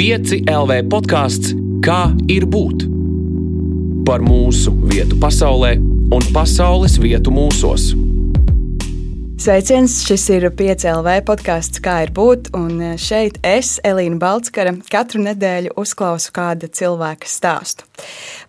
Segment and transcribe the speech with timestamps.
[0.00, 1.50] 5 LV podkāsts
[1.84, 2.86] Kā ir būt?
[4.08, 5.74] Par mūsu vietu pasaulē
[6.16, 7.90] un pasaules vietu mūsos.
[9.40, 9.94] Sveiciens!
[10.04, 12.50] Šis ir 5LV podkāsts, kā ir būt.
[12.52, 17.86] Un šeit es, Elīna Balskara, katru nedēļu uzklausu kāda cilvēka stāstu.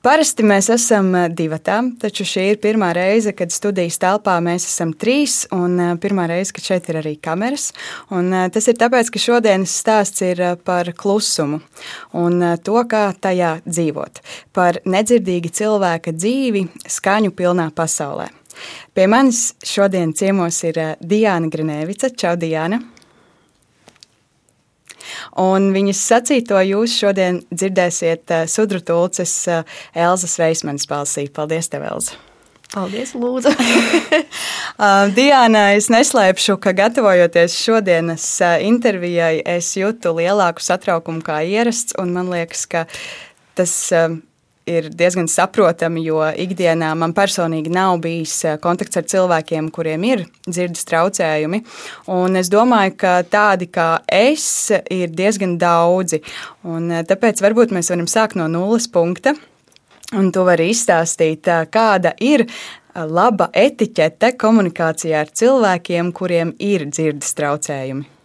[0.04, 5.46] Parasti mēs esam divatā, taču šī ir pirmā reize, kad studijas telpā mēs esam trīs,
[5.56, 7.70] un pirmā reize, kad šeit ir arī kameras.
[8.12, 11.62] Un tas ir tāpēc, ka šodienas stāsts ir par klusumu
[12.12, 14.20] un to, kā tajā dzīvot.
[14.52, 16.68] Par nedzirdīga cilvēka dzīvi
[17.00, 18.41] skaņu pilnā pasaulē.
[18.94, 22.12] Pie manis šodien ciemos ir eh, Diana Grinēvica.
[22.18, 22.82] Čau, Diana!
[25.42, 29.64] Un viņas sacīto jūs šodien dzirdēsiet eh, Sudru Tulces eh,
[29.96, 31.30] Elzas Veismanas balsī.
[31.32, 32.20] Paldies, tev, Elza!
[32.72, 33.52] Paldies, Lūdzu!
[35.18, 38.26] Diana, es neslēpšu, ka gatavojoties šodienas
[38.64, 42.86] intervijai, es jūtu lielāku satraukumu kā ierasts, un man liekas, ka
[43.60, 43.76] tas
[44.70, 50.26] ir diezgan saprotami, jo ikdienā man personīgi nav bijis eh, kontakts ar cilvēkiem, kuriem ir
[50.48, 51.62] dzirdes traucējumi.
[52.14, 56.22] Un es domāju, ka tādi kā es ir diezgan daudzi.
[56.68, 59.36] Un eh, tāpēc varbūt mēs varam sākt no nulles punkta.
[60.18, 62.46] Un tu vari izstāstīt, eh, kāda ir
[62.92, 68.21] laba etiķete komunikācijā ar cilvēkiem, kuriem ir dzirdes traucējumi.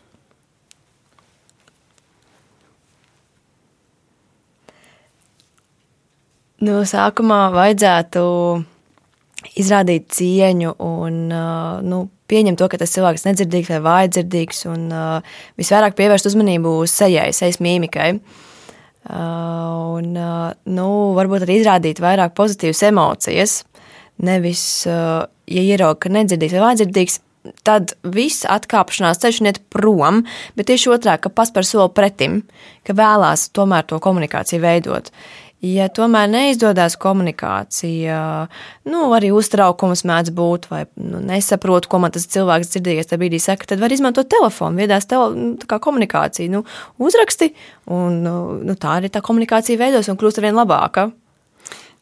[6.65, 8.21] Nu, sākumā vajadzētu
[9.61, 11.99] izrādīt cieņu un nu,
[12.31, 17.29] pieņemt to, ka tas cilvēks ir nedzirdīgs vai vājdzirdīgs, un uh, visvairāk pievērst uzmanību sejai,
[17.37, 18.15] sejas mīmikai.
[19.07, 23.61] Uh, un, uh, nu, varbūt arī izrādīt vairāk pozitīvas emocijas.
[24.27, 27.21] Nevis, uh, ja ieraug, ka nedzirdīgs vai vājdzirdīgs,
[27.69, 30.25] tad viss atkāpšanās ceļš iet prom,
[30.59, 32.41] bet tieši otrādi, ka paspēr soli pretim,
[32.87, 35.13] ka vēlās tomēr to komunikāciju veidot.
[35.65, 38.17] Ja tomēr neizdodas komunikācija,
[38.93, 43.41] nu, arī uztraukums mēdz būt, vai nu, nesaprotu, ko man tas cilvēks dzirdīgais tajā brīdī
[43.41, 46.53] saka, tad var izmantot telefonu, viedās tele, nu, komunikāciju.
[46.53, 46.63] Nu,
[47.01, 47.55] uzraksti,
[47.89, 51.09] un nu, tā arī tā komunikācija veidos un kļūst arvien labāka.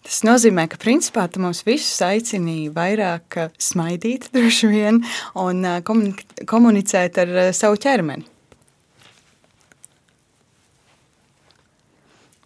[0.05, 5.03] Tas nozīmē, ka principā tu mūs visus aicini vairāk smaidīt, droši vien,
[5.39, 5.65] un
[6.51, 8.34] komunicēt ar savu ķermeni.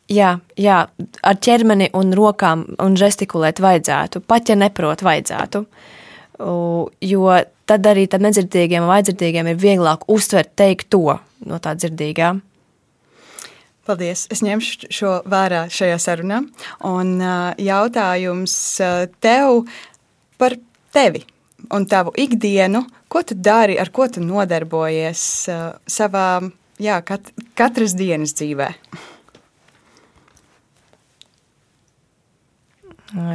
[0.09, 5.65] Jā, jā, ar ķermeni un rokām un žestikulēt vajadzētu, pat ja neprot, vajadzētu.
[7.05, 7.25] Jo
[7.69, 12.39] tad arī tam nedzirdīgiem un vajadzīgiem ir vieglāk uztvert teikt to no tā dzirdīgā.
[13.89, 14.27] Paldies!
[14.33, 16.43] Es ņemšu šo vērā šajā sarunā.
[16.85, 17.15] Un
[17.65, 18.57] jautājums
[19.25, 19.63] tev
[20.41, 20.57] par
[20.93, 21.25] tevi
[21.75, 22.85] un tavu ikdienu.
[23.09, 25.23] Ko tu dari, ar ko tu nodarbojies
[25.89, 26.27] savā
[26.81, 29.17] jā, kat katras dienas dzīvēm?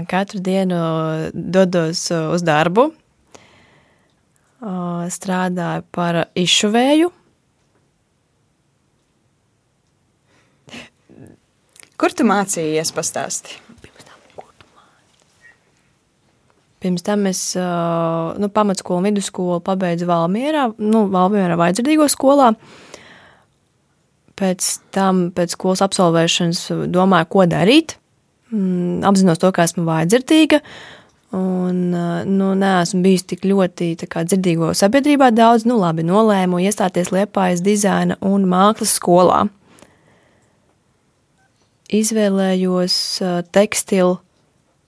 [0.08, 0.78] Katru dienu
[1.34, 2.92] dodos uz darbu,
[5.10, 7.10] strādāju par izšuvēju.
[11.98, 13.58] Kur tu mācījies pastāstīt?
[16.84, 22.52] Pirms tam es nu, pamatskolu un vidusskolu pabeidzu Valmierā, nu, Valmierā vajadzīgo skolā.
[24.38, 27.98] Pēc tam, pēc skolas absolvēšanas, domāju, ko darīt
[28.54, 30.62] mm, apzinos to, ka esmu vājdzirdīga.
[31.34, 31.80] Un,
[32.30, 35.66] nu, neesmu bijis tik ļoti kā, dzirdīgo sabiedrībā daudz.
[35.66, 39.40] Nu, labi, nolēmu iestāties Liepājas dizaina un mākslas skolā.
[41.94, 42.96] Izvēlējos
[43.54, 44.20] tekstilu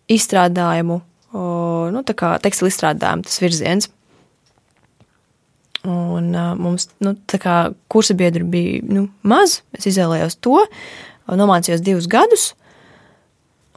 [0.09, 0.99] izstrādājumu,
[1.33, 3.89] nu, tā kā tekstilu izstrādājumu tas virziens.
[5.85, 6.29] Un
[6.61, 7.55] mums, nu, tā kā
[7.93, 10.61] kursa biedru bija nu, maz, es izvēlējos to,
[11.41, 12.51] nomācījos divus gadus–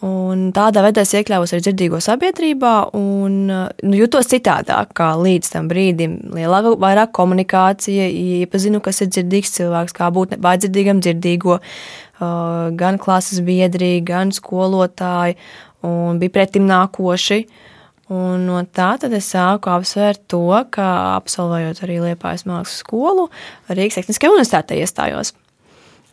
[0.07, 5.71] Un tādā veidā es iekļāvos arī dzirdīgo sabiedrībā un nu, jutos citādāk, kā līdz tam
[5.71, 6.13] brīdim.
[6.37, 11.57] Lielāka, vairāk komunikācija, iepazinu, kas ir dzirdīgs cilvēks, kā būt vajadzīgam dzirdīgo,
[12.79, 15.35] gan klases biedri, gan skolotāji,
[15.83, 17.41] un bija pretim nākoši.
[18.15, 20.87] Un no tā tad es sāku apsvērt to, ka
[21.17, 23.27] absolvējot arī Liepājas mākslas skolu,
[23.69, 25.35] Rīgas Tehniskajā universitātē iestājos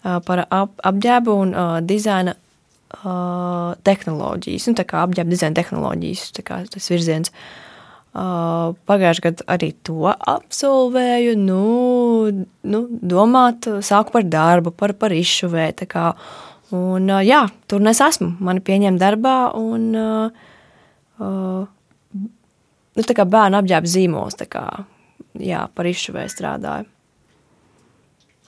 [0.01, 2.35] par ap, apģērbu un uh, dizaina
[3.03, 7.33] uh, tehnoloģijas, nu, tā kā apģērba dizaina tehnoloģijas, kā tas virziens.
[7.35, 11.33] Uh, Pagājušajā gadā arī to absolvēju.
[11.35, 11.63] Nu,
[12.63, 15.67] nu, domāt, sāku par darbu, par, par izšuvē.
[16.71, 18.31] Un, uh, jā, tur es esmu.
[18.39, 20.47] Mani pieņem darbā un uh,
[21.19, 21.67] uh,
[22.15, 24.39] nu, tā kā bērnu apģērba zīmols.
[24.47, 24.65] Kā,
[25.35, 26.87] jā, par izšuvē strādāju.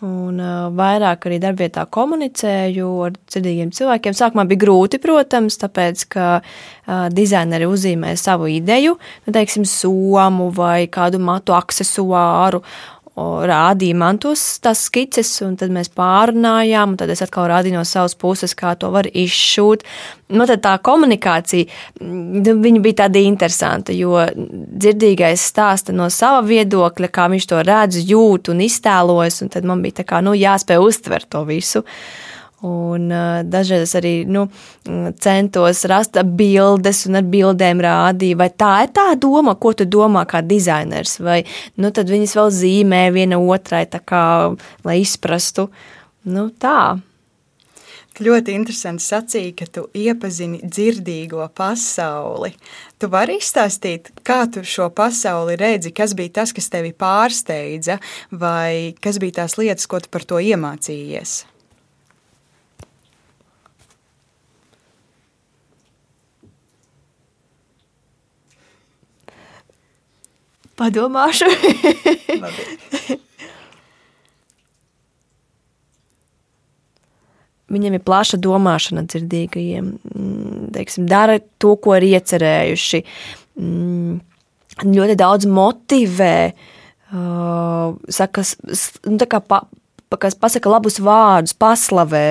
[0.05, 4.13] Un uh, vairāk arī darbvietā komunicēju ar dzirdīgiem cilvēkiem.
[4.13, 8.93] Sākumā bija grūti, protams, tāpēc, ka uh, dizaineri uzzīmē savu ideju,
[9.25, 12.61] nu, teiksim, somu vai kādu matu aksesuāru
[13.17, 14.41] rādīja man tos
[14.77, 18.91] skices, un tad mēs pārunājām, un tad es atkal rādīju no savas puses, kā to
[18.93, 19.85] var izšūt.
[20.37, 21.65] Nu, tad tā komunikācija,
[22.01, 28.01] mm, viņa bija tāda interesanta, jo dzirdīgais stāsta no sava viedokļa, kā viņš to redz,
[28.05, 31.81] jūt un iztēlojas, un tad man bija tā kā, nu, jāspēj uztvert to visu.
[31.81, 32.26] Uh,
[32.65, 34.47] Un, uh, dažreiz arī nu,
[35.21, 40.23] centos rast bildes, un ar bildēm rādīju, vai tā ir tā doma, ko tu domā
[40.25, 41.19] kā dizainers.
[41.21, 41.43] Vai
[41.77, 44.23] nu, tad viņas vēl zīmē viena otrai, kā,
[44.87, 45.67] lai izprastu.
[46.25, 46.97] Nu, tā.
[48.17, 52.49] Ļoti interesanti sacīja, ka tu iepazini dzirdīgo pasauli.
[52.97, 57.99] Tu vari izstāstīt, kā tu šo pasauli redzi, kas bija tas, kas tevi pārsteidza,
[58.33, 61.35] vai kas bija tās lietas, ko tu par to iemācījies?
[70.77, 71.49] Padomāšu.
[77.67, 79.89] Viņiem ir plaša domāšana dzirdīgajiem.
[80.13, 83.01] Mm, teiksim, dara to, ko ir iecerējuši.
[83.59, 84.21] Mm,
[84.85, 88.45] ļoti daudz motivē, uh, saka,
[89.09, 89.65] nu, kā pa,
[90.15, 92.23] kas pasaka labus vārdus, paslavē.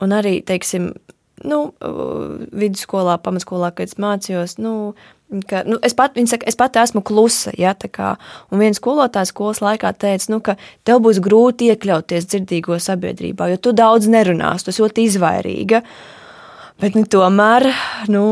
[0.00, 0.94] Un arī, teiksim,
[1.46, 1.60] nu,
[2.52, 4.92] vidusskolā, pamatskolā, kad es mācījos, nu,
[5.48, 7.52] ka, nu, es, pat, saka, es pati esmu klusa.
[7.58, 8.14] Ja, kā,
[8.50, 10.56] un viens skolotājs skolas laikā teica, nu, ka
[10.86, 15.82] tev būs grūti iekļauties dzirdīgo sabiedrībā, jo tu daudz nerunās, tu esi ļoti izvairīga.
[16.80, 17.68] Bet nu, tomēr
[18.12, 18.24] nu,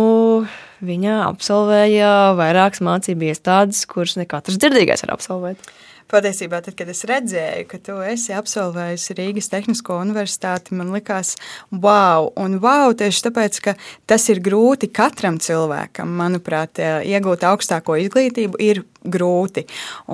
[0.84, 5.70] viņa absolvēja vairākas mācību iestādes, kuras ne katrs dzirdīgais var absolvēt.
[6.08, 11.34] Patiesībā, tad, kad es redzēju, ka tu esi absolvējusi Rīgas Tehnisko universitāti, man likās,
[11.68, 13.74] wow, un wow, tieši tāpēc, ka
[14.08, 16.16] tas ir grūti katram cilvēkam.
[16.22, 19.66] Manuprāt, iegūt augstāko izglītību ir grūti.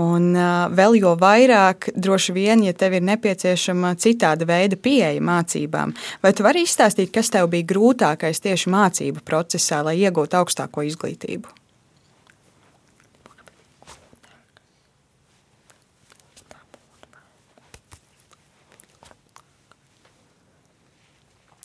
[0.02, 5.94] Un uh, vēl jo vairāk, droši vien, ja tev ir nepieciešama citāda veida pieeja mācībām.
[6.26, 11.63] Vai tu vari izstāstīt, kas tev bija grūtākais tieši mācību procesā, lai iegūtu augstāko izglītību?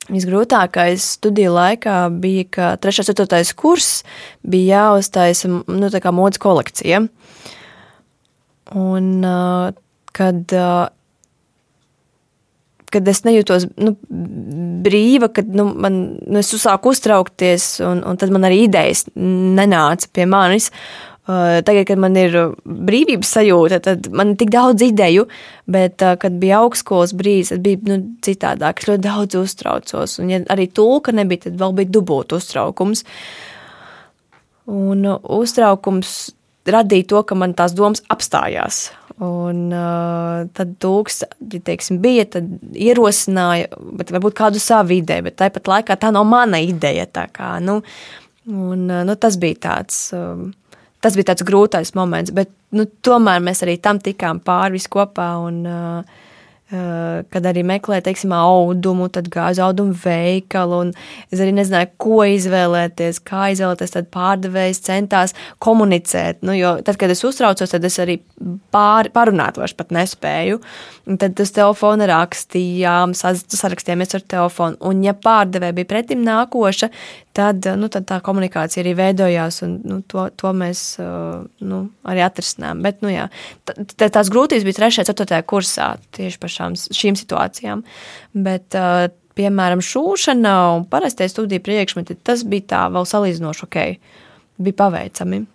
[0.09, 3.03] Visgrūtākais studiju laikā bija, ka 3.
[3.03, 3.41] un 4.
[3.59, 3.89] kurs
[4.41, 7.03] bija jāuztaisa nu, modes kolekcija.
[8.79, 9.05] Un,
[10.17, 10.55] kad,
[12.93, 13.95] kad es nejūtos nu,
[14.85, 20.09] brīva, kad nu, man, nu, es sāku uztraukties, un, un tad man arī idejas nenāca
[20.13, 20.71] pie manis.
[21.29, 22.33] Eh, tagad, kad man ir
[22.65, 25.27] brīvības sajūta, tad man ir tik daudz ideju,
[25.69, 28.79] bet, eh, kad bija augstskolas brīdis, tad bija nu, citādāk.
[28.79, 30.17] Es ļoti daudz uztraucos.
[30.19, 33.03] Un, ja arī tulka nebija, tad vēl bija dubult uztraukums.
[34.65, 36.31] Un uh, uztraukums
[36.65, 38.91] radīja to, ka man tās domas apstājās.
[39.19, 41.23] Un uh, tad tūks,
[41.53, 43.67] ja teiksim, bija, tad ierosināja,
[43.97, 47.05] bet varbūt kādu savu ideju, bet tāpat laikā tā nav mana ideja.
[47.33, 47.81] Kā, nu,
[48.47, 50.09] un, uh, nu, tas bija tāds.
[50.13, 50.53] Um,
[51.03, 55.29] tas bija tāds grūtais moments, bet nu, tomēr mēs arī tam tikām pāri kopā.
[55.47, 56.25] Un, uh,
[56.73, 60.91] uh, kad arī meklēju, teiksim, audumu, tad gāju uz audumu veikalu, un
[61.31, 63.95] es arī nezināju, ko izvēlēties, kā izvēlēties.
[63.95, 66.43] Tad pārdevējs centās komunicēt.
[66.45, 68.19] Nu, jo tad, kad es uztraucos, tad es arī
[68.73, 70.59] pār, parunāt vairs nespēju.
[71.09, 74.77] Un tad uz telefona rakstījām, sarakstījāmies ar telefonu.
[74.85, 76.91] Un, ja pārdevēja bija pretim nākoša,
[77.39, 82.83] tad, nu, tad tā komunikācija arī veidojās, un nu, to, to mēs nu, arī atrisinājām.
[82.85, 83.29] Bet nu, jā,
[83.99, 85.01] tās grūtības bija 3.
[85.03, 85.41] un 4.
[85.49, 87.85] kursā tieši par šām, šīm situācijām.
[88.47, 88.75] Bet,
[89.39, 93.79] piemēram, šūšana un parastie studiju priekšmeti, tas bija tā vēl salīdzinoši ok,
[94.59, 95.45] bija paveicami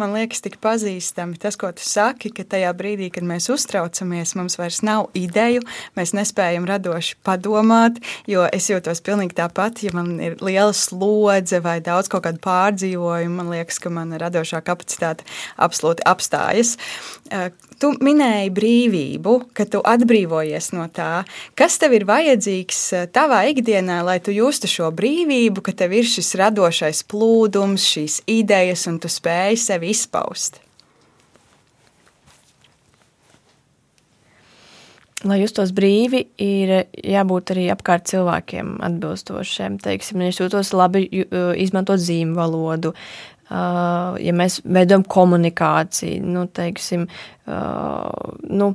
[0.00, 4.58] man liekas, tik pazīstami tas, ko tu saki, ka tajā brīdī, kad mēs uztraucamies, mums
[4.60, 5.64] vairs nav ideju,
[5.98, 11.78] mēs nespējam radoši padomāt, jo es jūtos pilnīgi tāpat, ja man ir liela slodze vai
[11.84, 15.26] daudz kaut kādu pārdzīvojumu, man liekas, ka mana radošā kapacitāte
[15.60, 16.76] absolūti apstājas.
[17.80, 21.22] Tu minēji brīvību, ka tu atbrīvojies no tā.
[21.56, 26.04] Kas tev ir vajadzīgs eh, tavā ikdienā, lai tu justu šo brīvību, ka tev ir
[26.04, 30.60] šis radošais plūdums, šīs idejas, un tu spēj sevi izpaust?
[35.24, 39.80] Lai justos brīvi, ir jābūt arī apkārt cilvēkiem atbilstošiem.
[39.80, 41.06] Teiksim, es jūtos labi
[41.60, 42.94] izmantot zīmju valodu,
[43.50, 47.08] ja mēs veidojam komunikāciju, nu, teiksim,
[47.46, 48.68] nu,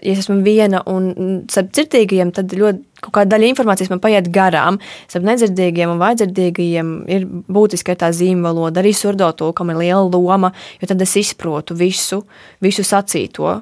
[0.00, 1.10] ja es esmu viena un
[1.50, 4.78] starp dzirdīgajiem, tad ļoti kaut kāda daļa informācijas man paiet garām.
[5.10, 11.02] Starp nedzirdīgiem un vājdzirdīgajiem ir būtiski tā zīmvaloda, arī surdotulkam ir liela loma, jo tad
[11.04, 12.22] es izprotu visu,
[12.64, 13.58] visu sacīto.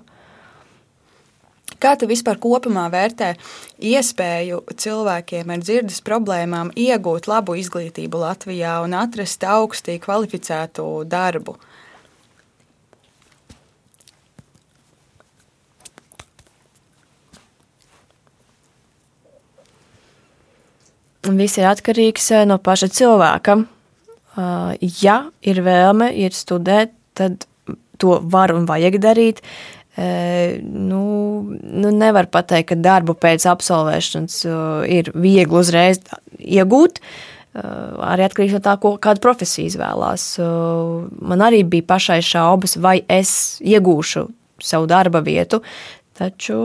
[1.81, 3.31] Kā tu vispār kopumā vērtē
[3.89, 11.57] iespēju cilvēkiem ar dzirdes problēmām iegūt labu izglītību Latvijā un atrast augstī kvalificētu darbu?
[21.31, 23.57] Viss ir atkarīgs eh, no paša cilvēka.
[23.61, 27.47] Eh, ja ir vēlme, ir studēt, tad
[28.01, 29.45] to var un vajag darīt
[29.99, 31.03] nu,
[31.61, 34.39] nu nevar pateikt, ka darbu pēc absolvēšanas
[34.89, 36.01] ir viegli uzreiz
[36.39, 37.01] iegūt.
[37.51, 40.27] Arī atkarīgs no tā, ko, kādu profesiju izvēlās.
[41.19, 44.29] Man arī bija pašai šaubas, vai es iegūšu
[44.63, 45.59] savu darba vietu,
[46.19, 46.61] taču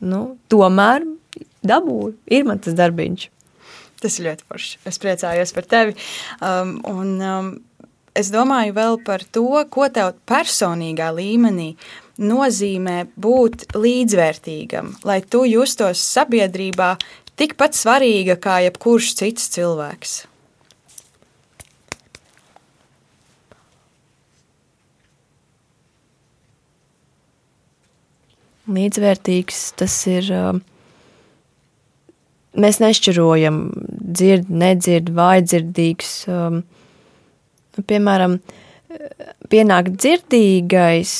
[0.00, 1.04] nu, tomēr
[1.66, 2.14] dabūju.
[2.32, 3.28] Ir man tas darbiņš.
[4.02, 4.78] Tas ir ļoti forši.
[4.88, 5.96] Es priecājos par tevi.
[6.44, 7.48] Um, un, um,
[8.16, 11.74] es domāju vēl par to, ko tev personīgā līmenī
[12.16, 16.94] nozīmē būt līdzvērtīgam, lai tu justos sabiedrībā
[17.36, 20.16] tikpat svarīga kā jebkurš cits cilvēks.
[28.66, 30.32] Līdzvērtīgs tas ir.
[32.56, 33.60] Mēs nešķirojam
[34.16, 36.14] dzird, nedzird, vājdzirdīgs.
[36.32, 36.64] Um,
[37.84, 38.38] piemēram,
[39.50, 41.12] pienāk dzirdīgais,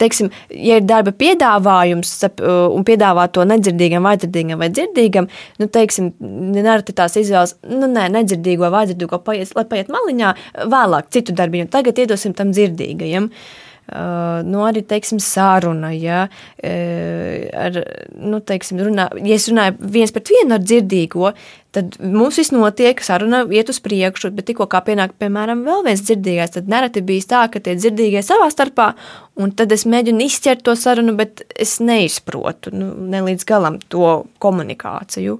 [0.00, 5.28] teiksim, ja ir darba piedāvājums un piedāvā to nedzirdīgam, vājdzirdīgam vai dzirdīgam,
[5.62, 10.34] nu, teiksim, nereti tās izvēles, nu, nē, nedzirdīgo vājdzirdīgo paiet, lai paiet maliņā,
[10.74, 13.30] vēlāk citu darbiņu, tagad iedosim tam dzirdīgajam.
[13.30, 13.62] Ja?
[13.84, 15.90] Nu, arī teiksim, sāruna.
[15.92, 16.22] Ja,
[16.64, 17.76] ar,
[18.16, 21.34] nu, teiksim, runā, ja es runāju viens pret vienu ar dzirdīgo,
[21.74, 26.54] tad mums viss notiek, saruna iet uz priekšu, bet tikko pienāk, piemēram, vēl viens dzirdīgais,
[26.56, 28.92] tad nereti bijis tā, ka tie dzirdīgie savā starpā,
[29.36, 34.22] un tad es mēģinu izķert to sarunu, bet es neizprotu nu, ne līdz galam to
[34.44, 35.38] komunikāciju.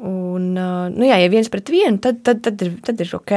[0.00, 3.34] Un, nu jā, ja viens pret vienu, tad, tad, tad, ir, tad ir ok.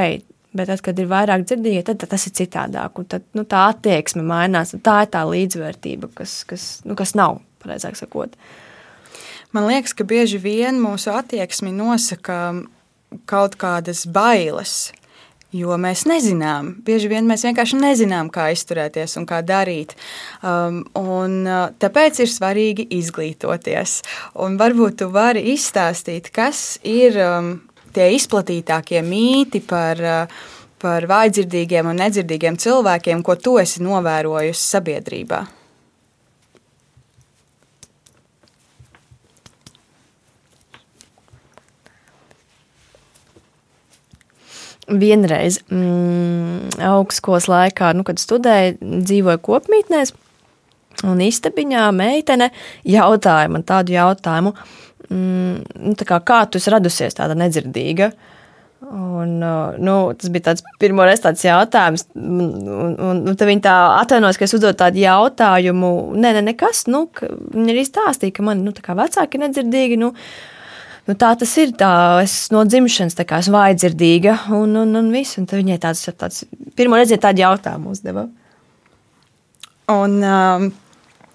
[0.54, 3.00] Bet tad, kad ir vairāk dzirdīgi, tad, tad tas ir citādāk.
[3.10, 4.76] Tad, nu, tā attieksme mainās.
[4.86, 8.38] Tā ir tā līdzvērtība, kas, kas, nu, kas nav, pareizāk sakot.
[9.54, 12.38] Man liekas, ka bieži vien mūsu attieksmi nosaka
[13.30, 14.92] kaut kādas bailes.
[15.54, 19.94] Jo mēs nezinām, bieži vien mēs vienkārši nezinām, kā izturēties un kā darīt.
[20.42, 24.00] Um, un, uh, tāpēc ir svarīgi izglītoties.
[24.42, 27.54] Un varbūt tu vari izstāstīt, kas ir um,
[27.94, 30.28] tie izplatītākie mīti par, eh,
[30.82, 35.44] par vājdzirdīgiem un nedzirdīgiem cilvēkiem, ko tu esi novērojusi sabiedrībā?
[44.84, 48.76] Vienreiz mm, augstskolas laikā, nu, kad studēju,
[49.08, 50.12] dzīvoju kopmītnēs,
[51.08, 52.50] un istabiņā meitene
[52.84, 54.54] jautāja man tādu jautājumu,
[55.10, 58.12] mm, nu, kā, kā tu esi radusies tāda nedzirdīga.
[58.84, 63.64] Un, uh, nu, tas bija tāds pirmo reizi tāds jautājums, un, un, un tad viņi
[63.64, 65.92] tā atvainojas, ka es uzdodu tādu jautājumu.
[66.20, 70.12] Nē, ne, nekas, nu, viņi arī stāstīja, ka man, nu, vecāki ir nedzirdīgi, nu,
[71.08, 71.94] nu, tā tas ir, tā
[72.26, 76.44] es no dzimšanas kā esmu vājdzirdīga, un, un, un viss, un viņai tāds, tāds
[76.76, 78.28] pirmo reizi tādu jautājumu uzdeva.
[79.94, 80.70] Un, um,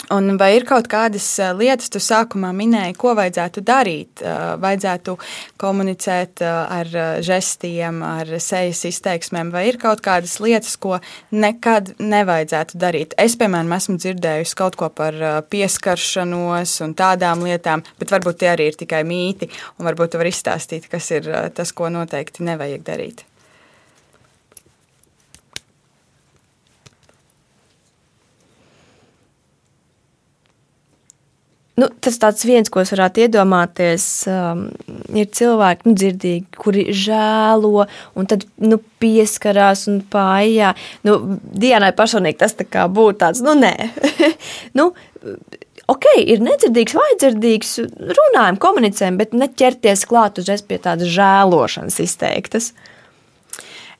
[0.08, 1.26] Un vai ir kaut kādas
[1.58, 4.22] lietas, tu sākumā minēji, ko vajadzētu darīt?
[4.62, 5.16] Vajadzētu
[5.60, 6.88] komunicēt ar
[7.24, 10.96] žestiem, ar sejas izteiksmēm, vai ir kaut kādas lietas, ko
[11.34, 13.16] nekad nevajadzētu darīt?
[13.20, 15.18] Es, piemēram, esmu dzirdējusi kaut ko par
[15.52, 20.32] pieskaršanos un tādām lietām, bet varbūt tie arī ir tikai mīti, un varbūt tu vari
[20.32, 21.28] izstāstīt, kas ir
[21.58, 23.27] tas, ko noteikti nevajag darīt.
[31.78, 34.64] Nu, tas tāds viens, ko es varētu iedomāties, um,
[35.14, 37.84] ir cilvēki, nu, dzirdīgi, kuri žēlo
[38.18, 40.72] un tad nu, pieskarās un pājā.
[41.06, 43.74] Nu, Dienai personīgi tas tā būtu tāds, nu, nē.
[44.78, 44.88] nu,
[45.88, 47.76] ok, ir nedzirdīgs vai dzirdīgs,
[48.18, 52.72] runājam, komunicējam, bet neķerties klāt uzreiz pie tādas žēlošanas izteiktas.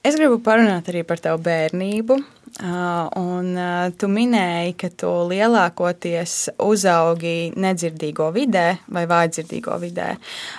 [0.06, 2.18] Es gribu parunāt arī par tavu bērnību.
[2.58, 3.52] Un
[3.94, 10.08] tu minēji, ka tu lielākoties uzaugi nedzirdīgo vidē vai vājdzirdīgo vidē.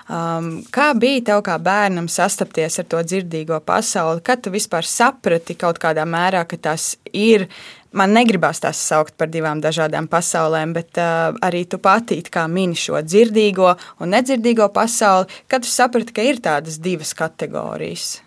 [0.07, 4.23] Kā bija tev kā bērnam sastapties ar to dzirdīgo pasauli?
[4.23, 7.49] Kad tu vispār saprati kaut kādā mērā, ka tas ir
[7.91, 12.79] man negribas tās saukt par divām dažādām pasaulēm, bet uh, arī tu pati kā mini
[12.79, 18.19] šo dzirdīgo un nedzirdīgo pasauli, kad tu saprati, ka ir tādas divas kategorijas.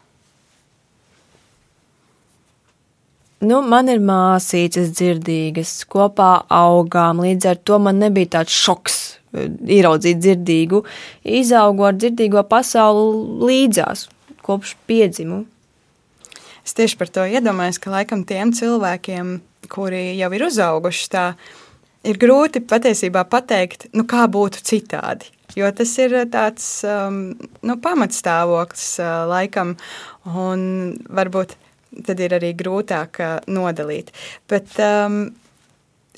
[3.42, 7.24] Nu, man ir māsītes dzirdīgas, kopā augām.
[7.24, 8.98] Līdz ar to man nebija tāds šoks
[9.34, 10.84] eh, ieraudzīt dzirdīgu.
[11.40, 14.06] Izaugu ar dzirdīgo pasauli līdzās,
[14.46, 15.40] kopš piedzimu.
[16.62, 19.34] Es tieši par to iedomājos, ka laikam tiem cilvēkiem,
[19.72, 21.24] kuri jau ir uzauguši, tā
[22.06, 25.32] ir grūti patiesībā pateikt, nu, kā būtu citādi.
[25.58, 27.34] Jo tas ir tāds um,
[27.66, 29.74] nu, pamatstāvoklis uh, laikam,
[30.30, 30.62] un
[31.10, 31.58] varbūt
[32.06, 33.20] tad ir arī grūtāk
[33.52, 34.12] nodalīt.
[34.50, 35.24] Bet um,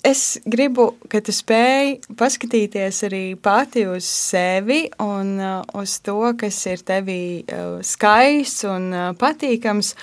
[0.04, 6.60] es gribu, ka tu spēj paskatīties arī pati uz sevi un uh, uz to, kas
[6.70, 9.94] ir tevī uh, skaists un uh, patīkams,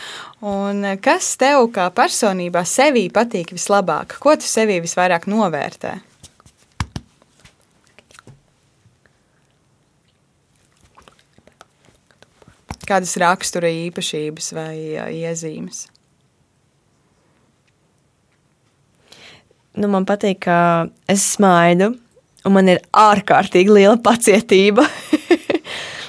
[0.50, 6.00] un kas tev kā personībā sevī patīk vislabāk, ko tu sevī visvairāk novērtē.
[12.92, 14.76] Kādas rakstura īpašības vai
[15.24, 15.88] iezīmes?
[19.72, 21.94] Nu, man patīk, ka es smaidu,
[22.46, 24.84] un man ir ārkārtīgi liela pacietība.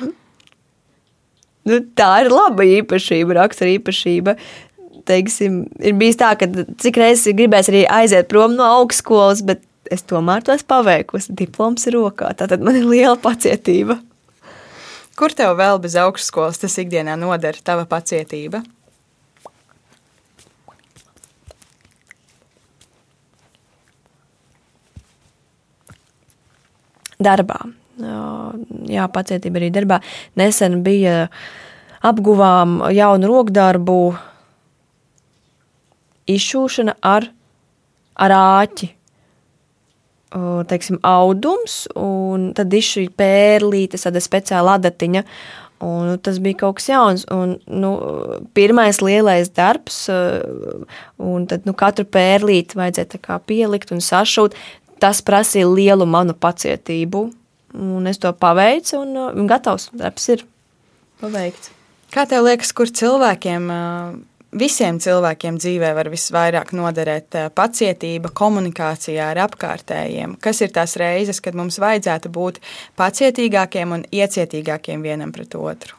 [1.68, 4.34] nu, tā ir laba īpašība, rakstura īpašība.
[5.06, 6.48] Teiksim, ir bijis tā, ka
[6.82, 9.62] cik reizes ir gribējis arī aiziet prom no augstskolas, bet
[9.94, 11.34] es tomēr to esmu paveikusi.
[11.38, 14.00] Diploms ir rokā, tātad man ir liela pacietība.
[15.18, 18.62] Kur tev vēl bez augstskolas tas ikdienā noder tava pacietība?
[27.22, 27.60] Darbā.
[28.90, 30.00] Jā, pacietība arī darbā.
[30.40, 31.28] Nesen bija
[32.02, 33.98] apguvām jaunu rokdarbu
[36.32, 37.28] izšūšana ar,
[38.16, 38.90] ar āķi
[40.68, 45.24] teiksim, audums, un tad ir šī pērlīte, tāda speciāla adatiņa.
[45.82, 47.24] Un tas bija kaut kas jauns.
[47.34, 47.90] Un, nu,
[48.54, 50.04] pirmais lielais darbs,
[51.18, 54.54] un tad nu, katru pērlīti vajadzēja pielikt un sašūt.
[55.02, 57.26] Tas prasīja lielu manu pacietību.
[57.72, 60.44] Un es to paveicu, un, un gatavs darbs ir
[61.22, 61.72] paveikts.
[62.12, 63.70] Kā tev liekas, kur cilvēkiem
[64.52, 70.36] visiem cilvēkiem dzīvē var visvairāk noderēt eh, pacietība komunikācijā ar apkārtējiem.
[70.42, 72.60] Kas ir tās reizes, kad mums vajadzētu būt
[73.00, 75.98] pacietīgākiem un iecietīgākiem vienam pret otru?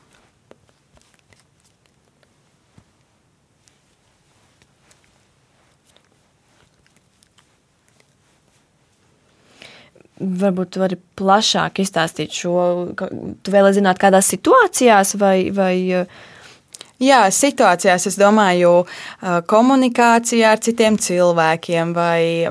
[10.23, 12.53] Varbūt tu vari plašāk izstāstīt šo.
[12.95, 16.21] Tu vēlēji zināt, kādās situācijās vai, vai uh,
[17.01, 18.83] Jā, situācijās es domāju,
[19.49, 22.45] komunikācijā ar citiem cilvēkiem, vai,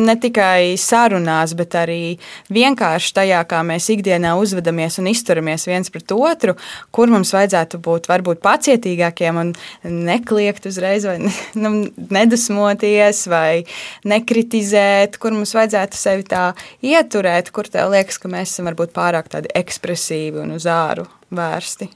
[0.00, 2.16] ne tikai sarunās, bet arī
[2.52, 6.56] vienkārši tajā, kā mēs ikdienā uzvedamies un izturamies viens pret otru,
[6.90, 11.20] kur mums vajadzētu būt varbūt pacietīgākiem un nekliegt uzreiz, vai
[11.62, 11.74] nu,
[12.18, 13.64] nedusmoties, vai
[14.10, 16.48] nekritizēt, kur mums vajadzētu sevi tā
[16.82, 21.94] ieturēt, kur tev liekas, ka mēs esam varbūt pārāk tādi ekspresīvi un uz āru vērsti.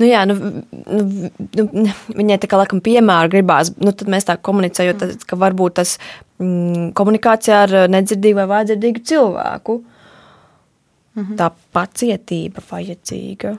[0.00, 4.36] Nu, jā, nu, nu, nu, viņai tā kā laikam piemēra gribās, nu, tad mēs tā
[4.36, 5.94] komunicējam, ka varbūt tas
[6.42, 9.78] mm, komunikācijā ar nedzirdīgu vai vājdzirdīgu cilvēku.
[11.16, 11.36] Mm -hmm.
[11.40, 13.56] Tā pacietība vajadzīga.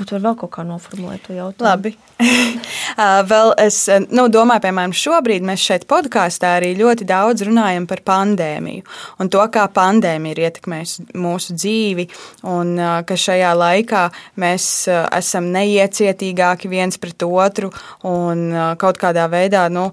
[0.00, 1.66] Var vēl kaut kā noformulēt to jautājumu.
[1.66, 1.94] Labi.
[3.30, 3.78] vēl es
[4.10, 8.84] nu, domāju, piemēram, šobrīd mēs šeit podkāstā arī ļoti daudz runājam par pandēmiju
[9.22, 12.08] un to, kā pandēmija ir ietekmējusi mūsu dzīvi
[12.50, 12.74] un
[13.06, 14.04] ka šajā laikā
[14.40, 17.72] mēs esam neiecietīgāki viens pret otru
[18.08, 19.90] un kaut kādā veidā, nu,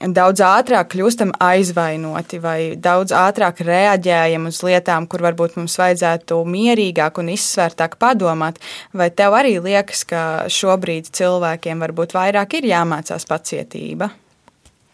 [0.00, 7.20] daudz ātrāk kļūstam aizvainoti vai daudz ātrāk reaģējam uz lietām, kur varbūt mums vajadzētu mierīgāk
[7.20, 8.60] un izsvērtāk padomāt.
[8.96, 14.10] Vai tev arī liekas, ka šobrīd cilvēkiem varbūt vairāk ir jāmācās pacietība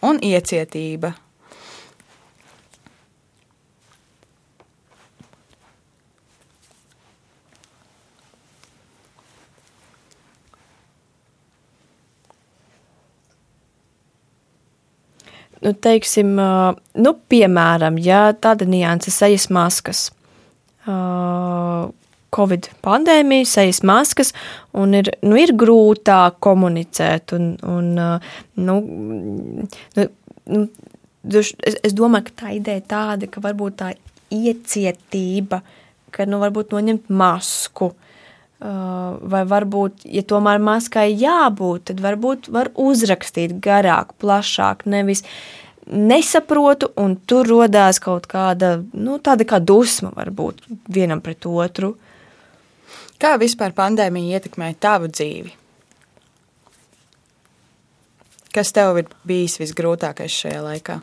[0.07, 1.15] un iecietība?
[15.65, 20.09] Nu, teiksim, nu, piemēram, ja tāda nianses sejas maskas.
[22.37, 24.33] Covid pandēmija, sejas maskas,
[24.77, 27.33] un ir, nu, ir grūtāk komunicēt.
[27.37, 27.93] Un, un,
[28.67, 28.77] nu,
[29.97, 30.07] nu,
[30.53, 30.67] nu,
[31.41, 33.93] es, es domāju, ka tā ideja tāda, ka varbūt tā
[34.35, 35.63] iecietība,
[36.15, 37.93] ka nu, varbūt noņemt masku,
[38.61, 45.23] vai varbūt, ja tomēr maskai jābūt, tad varbūt var uzrakstīt garāk, plašāk, nevis
[45.87, 51.95] nesaprotu, un tur rodās kaut kāda, nu, tāda kā dusma varbūt vienam pret otru.
[53.21, 55.53] Kā vispār pandēmija ietekmēja tavu dzīvi?
[58.57, 60.99] Kas tev ir bijis visgrūtākais šajā laikā?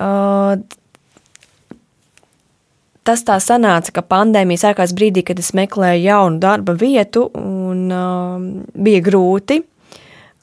[0.00, 0.60] Uh,
[3.10, 8.38] tas tā sanāca, ka pandēmija sākās brīdī, kad es meklēju jaunu darba vietu, un uh,
[8.78, 9.64] bija grūti.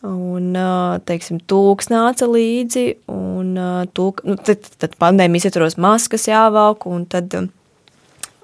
[0.07, 6.27] Un, uh, teiksim, tūks nāca līdzi, un uh, tūk, nu, tad, tad pandēmijas ietvaros maskas
[6.29, 7.49] jāvelk, un tad uh,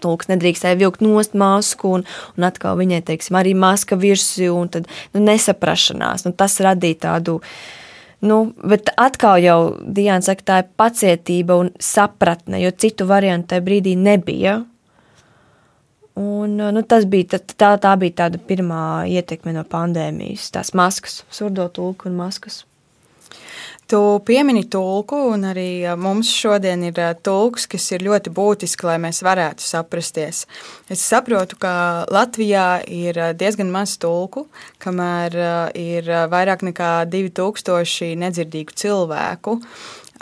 [0.03, 4.89] tūks nedrīkstēja vilkt nost masku, un, un atkal viņai, teiksim, arī maska virsū, un tad
[5.13, 6.25] nu, nesaprašanās.
[6.25, 7.55] Nu, tas radīja tādu uh,
[8.23, 13.65] Nu, bet atkal jau Diana saka, tā ir pacietība un sapratne, jo citu variantu tajā
[13.65, 14.61] brīdī nebija.
[16.15, 22.07] Un, nu, bija, tā, tā bija tāda pirmā ietekme no pandēmijas, tās maskas, surdo tulku
[22.07, 22.61] un maskas.
[23.87, 29.19] Tu piemini tulku, un arī mums šodien ir tulks, kas ir ļoti būtiski, lai mēs
[29.25, 30.45] varētu saprasties.
[30.89, 31.73] Es saprotu, ka
[32.13, 34.47] Latvijā ir diezgan maz tulku,
[34.83, 35.35] kamēr
[35.75, 39.59] ir vairāk nekā 2000 nedzirdīgu cilvēku.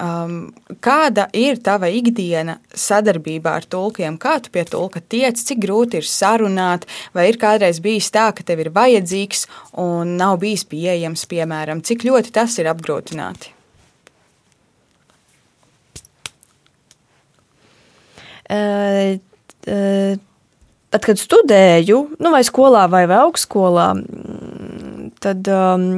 [0.01, 0.47] Um,
[0.81, 4.15] kāda ir tava ikdiena sadarbībā ar tulkiem?
[4.17, 8.41] Kā tu pie tulka tiec, cik grūti ir sarunāt, vai ir kādreiz bijis tā, ka
[8.41, 9.45] tev ir vajadzīgs
[9.83, 13.53] un nav bijis pieejams, piemēram, cik ļoti tas ir apgrūtināti?
[18.51, 19.21] Uh,
[19.69, 20.17] uh,
[20.89, 25.93] tad, kad studēju, nu, vai skolā, vai, augstskolā, mm, tad um,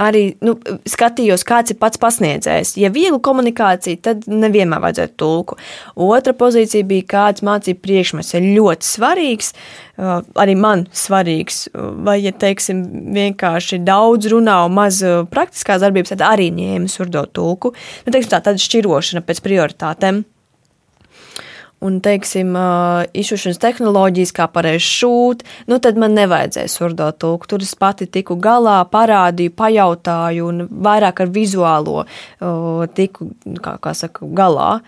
[0.00, 0.56] arī nu,
[0.88, 2.74] skatījos, kāds ir pats pasniedzējs.
[2.80, 5.58] Ja viegli komunikācija, tad nevienmēr vajadzētu tulku.
[5.94, 11.64] Otra pozīcija bija, kāds mācību priekšmets ir ļoti svarīgs, uh, arī man svarīgs.
[11.74, 17.26] Vai, ja teiksim, vienkārši daudz runā un maz uh, praktiskās darbības, tad arī ņēmu surdo
[17.30, 17.74] tulku.
[18.04, 20.24] Nu, teiksim, tā tāda šķirošana pēc prioritātēm
[21.84, 22.54] un, teiksim,
[23.16, 27.48] izšūšanas tehnoloģijas, kā pareizi šūt, nu tad man nevajadzēja surdo tulku.
[27.50, 32.04] Tur es pati tiku galā, parādīju, pajautāju un vairāk ar vizuālo
[32.96, 33.32] tiku,
[33.64, 34.78] kā, kā saka, galā.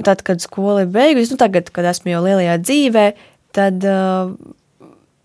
[0.00, 3.04] Tad, kad skola ir beigusies, nu tagad, kad esmu jau lielajā dzīvē,
[3.56, 4.32] tad uh,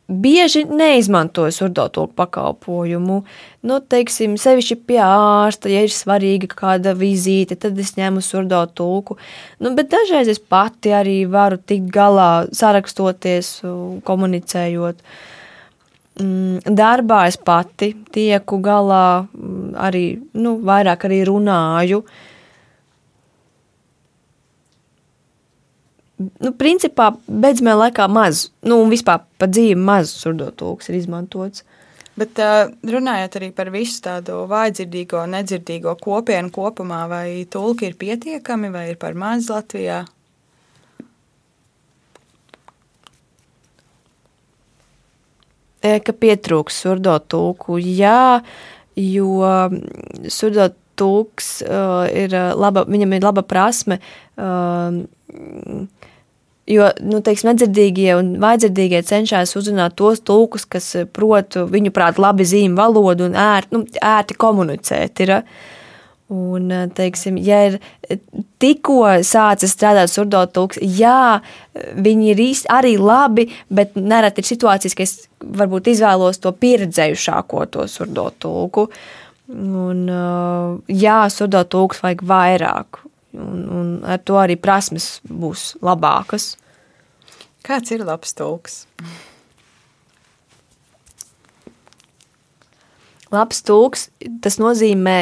[0.08, 3.22] bieži neizmantoju surdoto pakalpojumu.
[3.66, 9.18] Nu, teiksim, sevišķi pie ārsta, ja ir svarīga kāda vizīte, tad es ņemu surdoto tulku.
[9.60, 13.58] Nu, bet dažreiz es pati arī varu tikt galā, sarakstoties,
[14.06, 15.02] komunicējot.
[16.22, 19.26] Mm, darbā es pati tieku galā,
[19.90, 20.06] arī
[20.38, 22.06] nu, vairāk arī runāju.
[22.06, 22.22] Uh,
[26.20, 31.66] nu, principā beidzamajā laikā maz, nu, un vispār pa dzīvi maz surdotūks ir izmantots.
[32.16, 38.72] Bet uh, runājot arī par visu tādu vājdzirdīgo, nedzirdīgo kopienu kopumā, vai tulki ir pietiekami
[38.72, 40.06] vai ir par maz Latvijā?
[45.86, 48.40] Ka pietrūks surdo tulku, jā,
[48.98, 49.28] jo
[50.34, 55.04] surdo tulks uh, ir laba, viņam ir laba prasme uh,
[56.66, 62.48] Jo nu, teiksim, nedzirdīgie un vājdzirdīgie cenšas uzrunāt tos tulkus, kas prot viņu prāt labi
[62.50, 65.22] zīmju valodu un ērti, nu, ērti komunicēt.
[65.26, 65.36] Ir.
[66.34, 67.76] Un, teiksim, ja ir
[68.58, 71.44] tikko sācis strādāt surdo tulks, jā,
[72.02, 75.14] viņi ir īsti arī labi, bet nereti ir situācijas, ka es
[75.46, 78.88] varbūt izvēlos to pieredzējušāko to surdo tulku.
[79.46, 80.08] Un,
[80.90, 83.06] jā, surdo tulks vajag vairāk
[83.38, 86.56] un, un ar to arī prasmes būs labākas.
[87.66, 88.84] Kāds ir labs tulks?
[93.34, 94.08] Labs tulks,
[94.42, 95.16] tas nozīmē,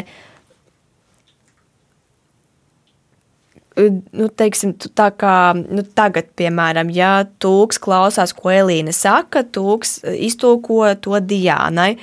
[3.79, 10.83] nu, teiksim, tā kā nu, tagad, piemēram, ja tulks klausās, ko Elīna saka, tulks iztulko
[11.01, 11.95] to Diānai,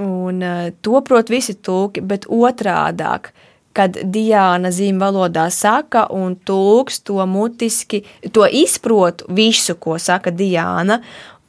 [0.00, 0.44] un
[0.80, 3.32] to prot visi tulki, bet otrādāk–
[3.76, 8.02] kad Diana zīmju valodā saka, un tulks to mutiski,
[8.32, 11.02] to izprot visu, ko saka Diana.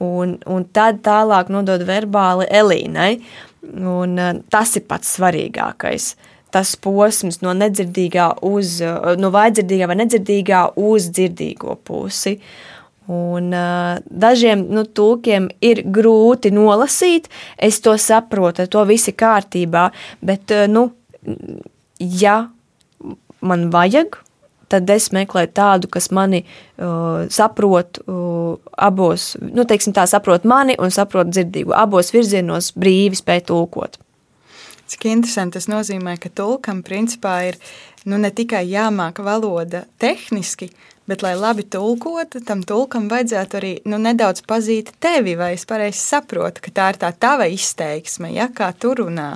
[0.04, 3.12] un, un tad tālāk nodod verbāli Elīnai.
[3.64, 6.10] Un, uh, tas ir pats svarīgākais.
[6.52, 12.36] Tas posms no nedzirdīgā uz, uh, no vaidzirdīgā vai nedzirdīgā uz dzirdīgo pusi.
[13.12, 19.90] Un, uh, dažiem nu, tulkiem ir grūti nolasīt, es to saprotu, to viss ir kārtībā.
[20.24, 20.88] Bet, uh, nu,
[22.00, 22.38] ja
[23.44, 24.16] man vajag,
[24.72, 30.78] tad es meklēju tādu, kas mani uh, saprot uh, abos, nu, teiksim tā, saprot mani
[30.82, 31.76] un saprot dzirdīgu.
[31.78, 34.00] Abos virzienos brīvi spēj tulkot.
[34.94, 37.60] Cik interesanti tas nozīmē, ka tulkam principā ir
[38.06, 40.70] nu, ne tikai jāmāk valoda tehniski,
[41.10, 46.02] bet, lai labi tulkotu, tam tulkam vajadzētu arī nu, nedaudz pazīt tevi, vai es pareizi
[46.02, 49.32] saprotu, ka tā ir tā tava izteiksme, ja, kā tu runā.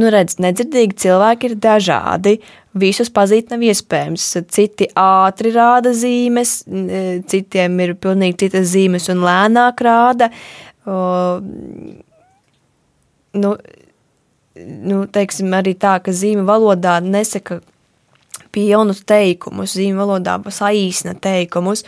[0.00, 2.34] nu, redz, nedzirdīgi cilvēki ir dažādi.
[2.78, 4.26] Visus pazīt nav iespējams.
[4.50, 6.56] Citi ātri rāda zīmes,
[7.30, 10.30] citiem ir pilnīgi citas zīmes un lēnāk rāda.
[10.86, 10.96] O,
[13.34, 13.54] nu,
[14.90, 17.60] nu, teiksim, arī tā, ka zīme valodā nesaka
[18.54, 21.84] pilnus teikumus, zīme valodā saīsna teikumus.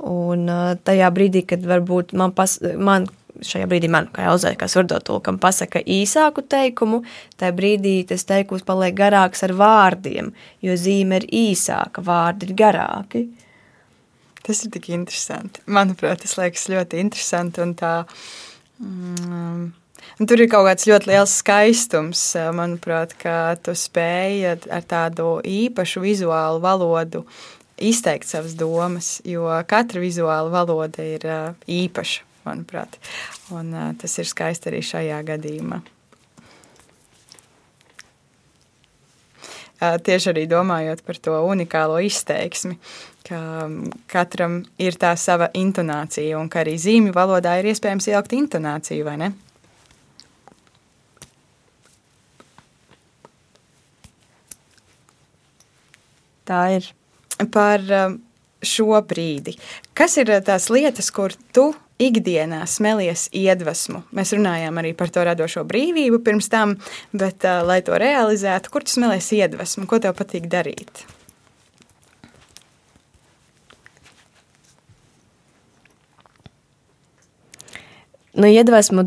[0.00, 0.48] Un
[0.84, 3.06] tajā brīdī, kad varbūt man, pas, man
[3.44, 7.02] šajā brīdī man, kā Elzai, kā surdotulkam, pasaka īsāku teikumu,
[7.40, 10.32] tajā brīdī tas teikums paliek garāks ar vārdiem,
[10.64, 13.26] jo zīme ir īsāka, vārdi ir garāki.
[14.46, 15.62] Tas ir tik interesanti.
[15.70, 17.92] Manuprāt, tas liekas ļoti interesanti tā...
[18.80, 19.68] Mm,
[20.24, 22.22] tur ir kaut kāds ļoti liels skaistums,
[22.56, 27.26] manuprāt, ka tu spēj ar tādu īpašu vizuālu valodu
[27.80, 31.24] izteikt savas domas, jo katra vizuāla valoda ir
[31.68, 32.98] īpaša manuprāt.
[33.52, 35.80] Un, uh, tas ir skaisti arī šajā gadījumā.
[39.80, 42.76] Uh, tieši arī domājot par to unikālo izteiksmi,
[43.30, 43.68] ka
[44.10, 49.16] katram ir tā sava intonācija, un ka arī zīmju valodā ir iespējams ielikt intonāciju, vai
[49.22, 49.30] ne?
[56.50, 56.90] Tā ir.
[57.54, 57.84] Par
[58.60, 59.54] šo brīdi.
[59.96, 64.02] Kas ir tās lietas, kur tu ikdienā smelies iedvesmu.
[64.16, 66.74] Mēs runājām arī par to radošo brīvību pirms tam,
[67.12, 71.04] bet, uh, lai to realizētu, kur tu smelies iedvesmu, ko tev patīk darīt?
[78.30, 79.02] Nu, iedvesmu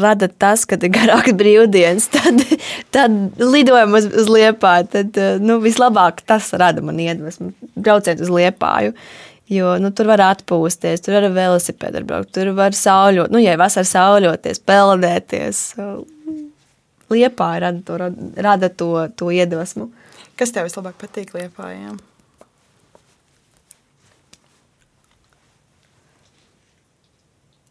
[0.00, 2.42] rada tas, ka ir garāks brīvdienas, tad,
[2.94, 4.88] tad lidojam uz, uz liepāju.
[4.96, 7.52] Tad nu, vislabāk tas rada man iedvesmu.
[7.78, 8.96] Brauciet uz liepāju.
[9.46, 13.86] Jo nu, tur var atpūsties, tur var velosipēdu braukt, tur var sauļot, nu, ja vasarā
[13.86, 15.60] sauļoties, peldēties.
[17.14, 17.98] Liepā rada to,
[18.42, 19.86] rada to, to iedvesmu.
[20.36, 22.00] Kas tev vislabāk patīk liepājām?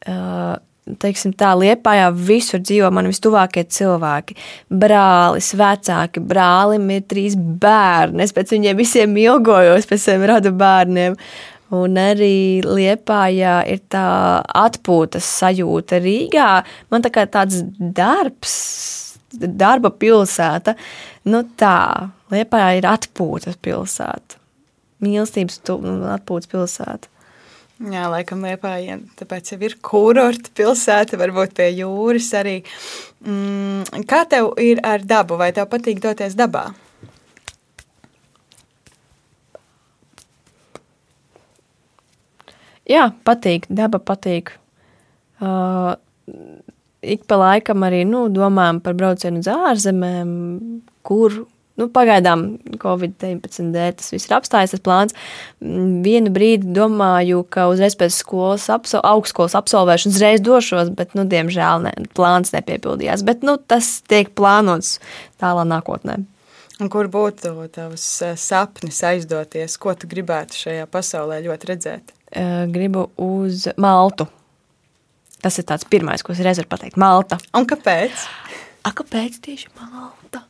[0.05, 0.55] Uh,
[1.01, 4.37] teiksim, tā liepājā visur dzīvo man vistuvākie cilvēki.
[4.69, 8.23] Brālis, vecāki, brālim ir trīs bērni.
[8.25, 11.17] Es pēc viņiem visiem ilgojos, pēc saviem radu bērniem.
[11.75, 14.05] Un arī Liepājā ir tā
[14.45, 16.49] atpūtas sajūta Rīgā.
[16.93, 18.53] Man tā kā tāds darbs,
[19.33, 20.75] darba pilsēta.
[21.25, 24.37] Nu tā, Liepājā ir atpūtas pilsēta.
[25.01, 27.14] Mīlestības atpūtas pilsēta.
[27.75, 32.61] Jā, laikam Liepājā, tāpēc jau ir kurorta pilsēta, varbūt pie jūras arī.
[33.27, 35.35] Mm, kā tev ir ar dabu?
[35.35, 36.69] Vai tev patīk doties dabā?
[42.87, 44.53] Jā, patīk, daba patīk.
[45.43, 45.97] Uh,
[47.03, 50.31] ik pa laikam arī nu, domājam par braucienu uz ārzemēm,
[51.03, 51.41] kur
[51.79, 52.45] nu, pagaidām
[52.81, 55.15] Covid-19 dēļ tas viss ir apstājis, tas plāns.
[56.05, 61.87] Vienu brīdi domāju, ka uzreiz pēc skolas, apso, augstskolas absolvēšanas uzreiz došos, bet, nu, diemžēl,
[61.87, 63.25] ne, plāns nepiepildījās.
[63.27, 64.97] Bet, nu, tas tiek plānots
[65.41, 66.21] tālā nākotnē.
[66.83, 68.05] Un kur būtu tavs
[68.41, 69.77] sapnis aizdoties?
[69.79, 72.11] Ko tu gribētu šajā pasaulē ļoti redzēt?
[72.35, 74.27] Eh, gribu uz Maltu.
[75.39, 76.99] Tas ir tāds pirmais, ko es reiz varu pateikt.
[76.99, 77.37] Malta.
[77.55, 78.25] Un kāpēc?
[78.83, 80.43] A, kāpēc tieši Malta?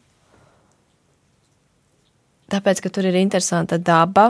[2.55, 4.29] Tāpēc, ka tur ir interesanta daba,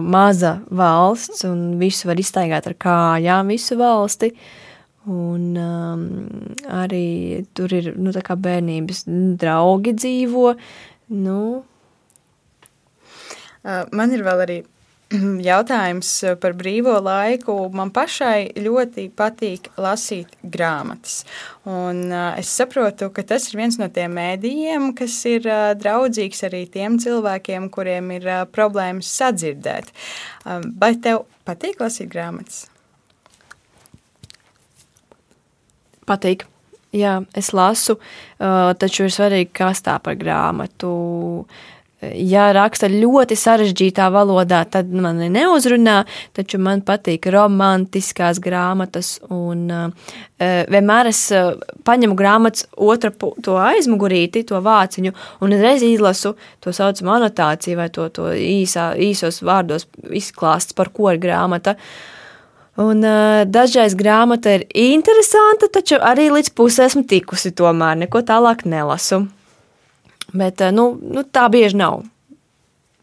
[0.00, 4.32] maza valsts, un visu var iztaigāt ar kājām, visu valsti.
[5.12, 6.02] Un um,
[6.70, 9.04] arī tur ir nu, bērnības
[9.40, 10.52] draugi dzīvo.
[11.18, 11.40] Nu.
[13.92, 14.58] Man ir vēl arī
[15.50, 17.54] jautājums par brīvo laiku.
[17.74, 21.22] Man pašai ļoti patīk lasīt grāmatas.
[21.68, 26.44] Un, uh, es saprotu, ka tas ir viens no tiem mēdījiem, kas ir uh, draudzīgs
[26.48, 29.92] arī tiem cilvēkiem, kuriem ir uh, problēmas sadzirdēt.
[30.44, 32.64] Uh, vai tev patīk lasīt grāmatas?
[36.08, 36.48] Patīk.
[36.92, 40.90] Jā, es lasu, uh, taču ir svarīgi, kas tā par grāmatu.
[42.02, 46.00] Ja raksta ļoti sarežģītā valodā, tad man neuzrunā,
[46.34, 49.20] taču man patīk romantiskās grāmatas.
[49.30, 50.16] Un, uh,
[50.72, 51.52] vienmēr es uh,
[51.86, 53.12] paņemu grāmatas otru
[53.46, 55.12] to aizmugurīti, to vāciņu,
[55.46, 56.34] un reiz izlasu
[56.64, 61.76] to saucamu anotāciju vai to, to īsā, īsos vārdos izklāsts, par ko ir grāmata.
[62.82, 67.54] Un, uh, dažreiz grāmata ir interesanta, taču arī līdz pusē esmu tikusi.
[67.54, 69.22] Tomēr neko tālāk nelasu.
[70.32, 72.02] Bet uh, nu, nu, tā bieži nav.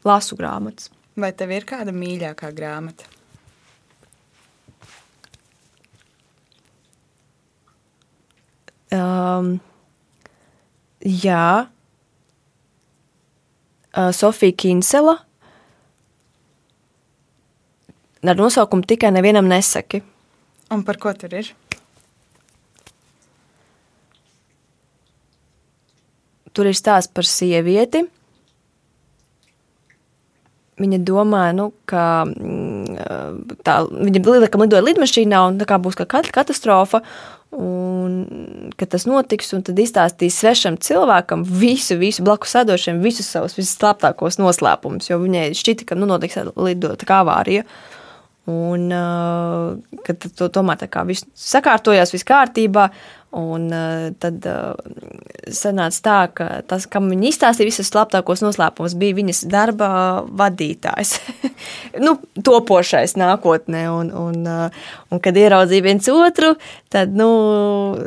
[0.08, 0.90] Lasu grāmatas.
[1.20, 3.08] Vai tev ir kāda mīļākā grāmata?
[8.90, 9.60] Um,
[11.06, 11.70] jā,
[13.94, 15.20] uh, Sofija Kinsela
[18.24, 20.02] ar nosaukumu tikai nevienam nesaki.
[20.74, 21.54] Un par ko tur ir?
[26.54, 28.06] Tur ir stāsts par sievieti.
[30.80, 36.08] Viņa domāja, nu, ka mm, tā, viņa lidojuma lidoja lidmašīnā un tā kā būs kā
[36.08, 37.04] katastrofa.
[37.50, 38.20] Un,
[38.78, 44.38] kad tas notiks, un tad izstāstīs svešam cilvēkam visu, visu blakus sēdošiem, visus savus visslēptākos
[44.40, 45.10] noslēpumus.
[45.10, 47.66] Jo viņai šķita, ka nu, notiks lidot kā avārija.
[48.50, 52.88] Un uh, kad to tomēr tā kā viss sakārtojās, viss kārtībā,
[53.36, 54.74] un uh, tad uh,
[55.54, 59.90] sanāca tā, ka tas, kam viņa izstāstīja visus slaptākos noslēpumus, bija viņas darba
[60.42, 61.16] vadītājs.
[62.06, 62.16] nu,
[62.46, 66.56] topošais nākotnē, un, un, uh, un kad ieraudzīja viens otru,
[66.94, 67.30] tad, nu,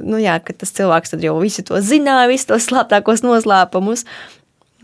[0.02, 4.06] nu jā, tas cilvēks jau visu to zināja, visus tos slaptākos noslēpumus,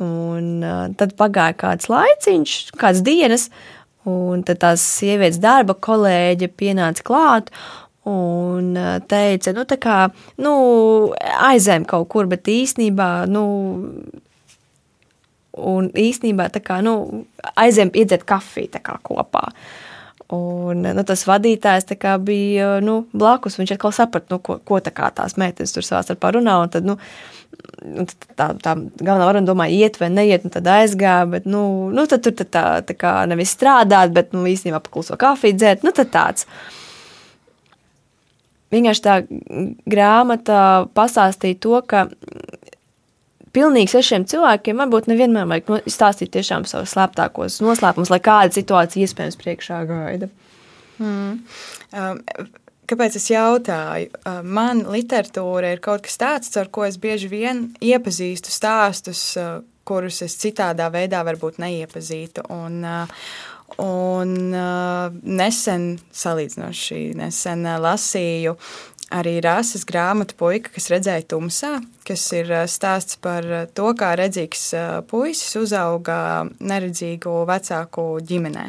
[0.05, 3.51] un uh, tad pagāja kāds laiciņš, kāds dienas,
[4.09, 7.51] Un tad tās sievietes darba kolēģe pienāca klāt
[8.09, 9.99] un uh, teica, nu, tā kā,
[10.45, 10.55] nu,
[11.51, 13.45] aizēm kaut kur, bet īstenībā, nu,
[15.59, 17.25] un īstenībā, tā kā, nu,
[17.59, 19.49] aizēm iedzert kafiju tā kā kopā.
[20.35, 21.87] Un nu, tas vadītājs
[22.21, 23.57] bija nu, blakus.
[23.57, 26.59] Viņš atkal saprata, nu, ko, ko tā tās meitenes tur savā starpā runā.
[26.61, 26.99] Un tad, nu,
[28.37, 31.25] tā, tā galvenā varena domāja, iet vai neiet, un tad aizgāja.
[31.33, 35.57] Bet, nu, nu tad tur tā, tā kā nevis strādāt, bet nu, īstenībā pakluso kafiju
[35.57, 35.89] dzert.
[35.89, 36.45] Nu, tad tāds.
[38.75, 39.15] Vienkārši tā
[39.89, 40.61] grāmata
[40.97, 42.07] pastāstīja to, ka
[43.57, 49.39] pilnīgi svešiem cilvēkiem varbūt nevienmēr vajag stāstīt tiešām savus slēptākos noslēpumus, lai kāda situācija iespējams
[49.41, 50.29] priekšā gaida.
[50.99, 51.39] Mm.
[51.95, 52.21] Um,
[52.91, 54.11] kāpēc es jautāju?
[54.21, 59.61] Uh, man literatūra ir kaut kas tāds, ar ko es bieži vien iepazīstu stāstus, uh,
[59.89, 62.45] kurus es citādā veidā varbūt neiepazītu.
[62.53, 62.83] Un,
[63.79, 64.37] uh, un
[65.23, 68.57] nesen, salīdzinoši nesen lasīju
[69.09, 71.71] arī rases grāmatu puika, kas redzēja tumsā,
[72.05, 74.67] kas ir stāsts par to, kā redzīgs
[75.09, 76.19] puisis uzauga
[76.61, 78.67] neredzīgu vecāku ģimenē.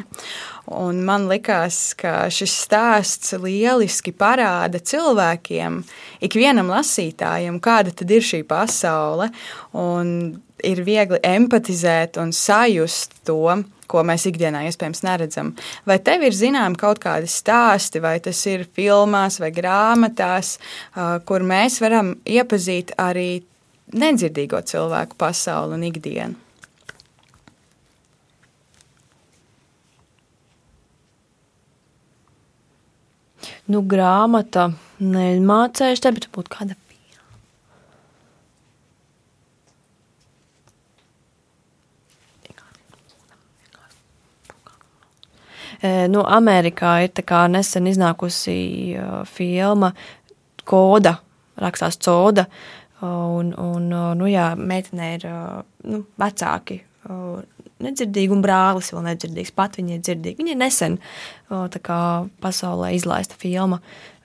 [0.80, 5.82] Un man likās, ka šis stāsts lieliski parāda cilvēkiem,
[6.24, 9.28] ikvienam lasītājam, kāda tad ir šī pasaule,
[9.76, 10.14] un
[10.64, 13.58] ir viegli empatizēt un sajust to,
[13.90, 15.54] ko mēs ikdienā iespējams neredzam.
[15.88, 20.56] Vai tev ir zināmi kaut kādi stāsti, vai tas ir filmās vai grāmatās,
[21.28, 23.42] kur mēs varam iepazīt arī
[23.90, 26.46] nedzirdīgo cilvēku pasauli un ikdienu?
[33.70, 36.74] Nu, grāmata nemācējuši bet būtu kāda
[45.82, 47.12] Nu, Amerikā ir
[47.48, 49.94] nesen iznākusi filma
[50.64, 51.14] Koda,
[51.56, 52.46] rakstās Coda.
[53.00, 55.24] Un, un, nu, jā, meitenē ir
[55.88, 56.82] nu, vecāki
[57.80, 59.52] nedzirdīgi, un brālis vēl nedzirdīgs.
[59.56, 60.40] Pat viņa ir dzirdīga.
[60.40, 60.98] Viņa ir nesen
[61.48, 62.00] kā,
[62.44, 63.80] pasaulē izlaista filma.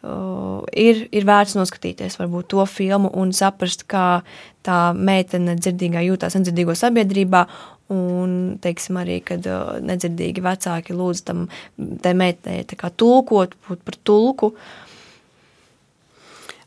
[0.05, 4.21] Ir, ir vērts noskatīties varbūt, to filmu un saprast, kā
[4.65, 7.45] tā meitene dzirdīgā jūtas nedzirdīgo sabiedrībā
[7.93, 11.45] Un, teiksim, arī, kad uh, nedzirdīgi vecāki lūdz tam
[11.77, 12.65] meitenei
[12.97, 14.55] tulkot, būt par tulku.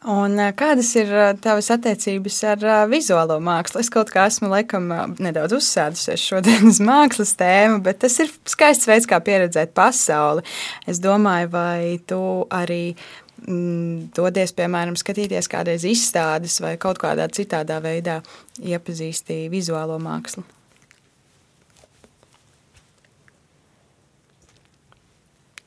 [0.07, 1.11] Un, kādas ir
[1.43, 3.81] tavas attiecības ar vizuālo mākslu?
[3.83, 4.87] Es kaut kā esmu laikam
[5.19, 10.45] nedaudz uzsēdusies šodien uz mākslas tēmu, bet tas ir skaists veids, kā pieredzēt pasauli.
[10.87, 12.21] Es domāju, vai tu
[12.55, 12.95] arī
[13.43, 18.21] mm, dodies, piemēram, skatīties kādreiz izstādes vai kaut kādā citādā veidā
[18.63, 20.47] iepazīsti vizuālo mākslu.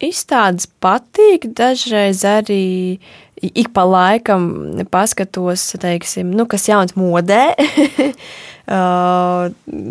[0.05, 2.99] Izstādes patīk, dažreiz arī
[3.41, 4.45] ik pa laikam
[4.91, 7.51] paskatos, teiksim, nu, kas jauns modē.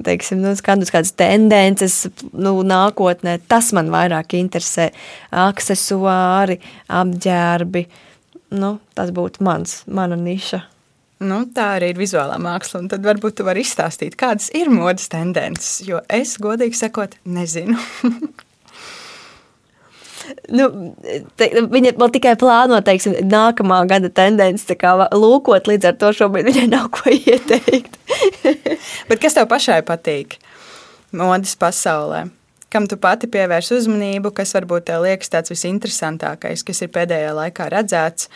[0.07, 4.91] teiksim, nu, kādas, kādas tendences nu, nākotnē, tas man vairāk interesē.
[5.31, 6.61] Aksesuāri,
[7.01, 7.87] apģērbi.
[8.61, 10.63] Nu, tas būtu mans, mana niša.
[11.21, 12.87] Nu, tā arī ir vizuālā māksla.
[12.89, 17.77] Tad varbūt tu vari izstāstīt, kādas ir modes tendences, jo es, godīgi sakot, nezinu.
[20.55, 20.67] nu,
[21.39, 24.77] te, viņa vēl tikai plāno, teiksim, nākamā gada tendenci
[25.15, 27.97] lūkot, līdz ar to šobrīd viņai nav ko ieteikt.
[29.09, 30.39] Bet kas tev pašai patīk
[31.13, 32.29] modes pasaulē?
[32.71, 37.67] Kam tu pati pievērsi uzmanību, kas varbūt tev liekas tāds visinteresantākais, kas ir pēdējā laikā
[37.73, 38.29] redzēts,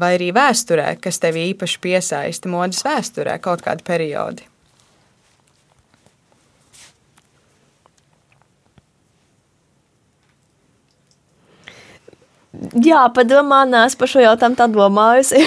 [0.00, 4.48] vai arī vēsturē, kas tev īpaši piesaista modes vēsturē kaut kādu periodu?
[12.84, 15.38] Jā, padomā, nē, par šo jautājumu tā domājusi.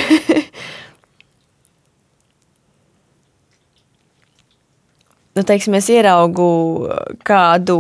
[5.36, 6.50] nu, teiksim, es ieraugu
[7.28, 7.78] kādu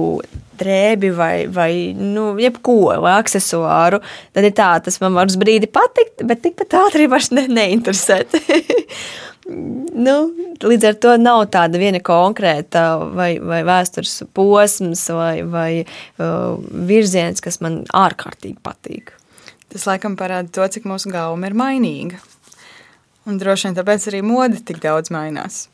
[0.59, 4.01] drēbi vai, vai nu, jebko, vai aksesuāru,
[4.35, 8.35] tad ir tā, tas man var uz brīdi patikt, bet tikpat ātri vairs ne, neinteresēt.
[10.07, 10.15] nu,
[10.63, 16.59] līdz ar to nav tāda viena konkrēta vai, vai vēstures posms vai, vai uh,
[16.91, 19.18] virziens, kas man ārkārtīgi patīk.
[19.69, 22.21] Tas laikam parāda to, cik mūsu gauma ir mainīga.
[23.29, 25.67] Un droši vien tāpēc arī mode tik daudz mainās.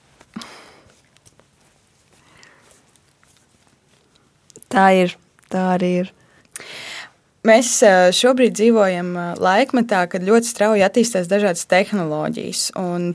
[4.72, 5.16] Tā ir,
[5.52, 6.15] tā arī ir.
[7.46, 7.68] Mēs
[8.18, 12.64] šobrīd dzīvojam laikmetā, kad ļoti strauji attīstās dažādas tehnoloģijas.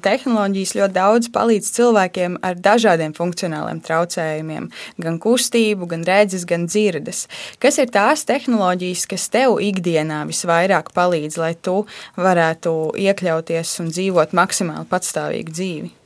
[0.05, 4.70] Tehnoloģijas ļoti daudz palīdz cilvēkiem ar dažādiem funkcionāliem traucējumiem,
[5.03, 7.26] gan kustību, gan redzes, gan dzirdes.
[7.59, 11.81] Kas ir tās tehnoloģijas, kas tev ikdienā visvairāk palīdz, lai tu
[12.14, 15.97] varētu iekļauties un dzīvot maksimāli patstāvīgu dzīvi?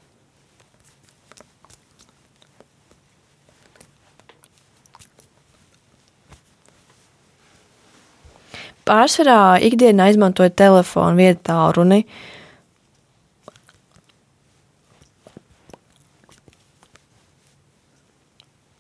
[8.85, 12.03] Pārsvarā ikdienā izmantoju telefonu vietā runi.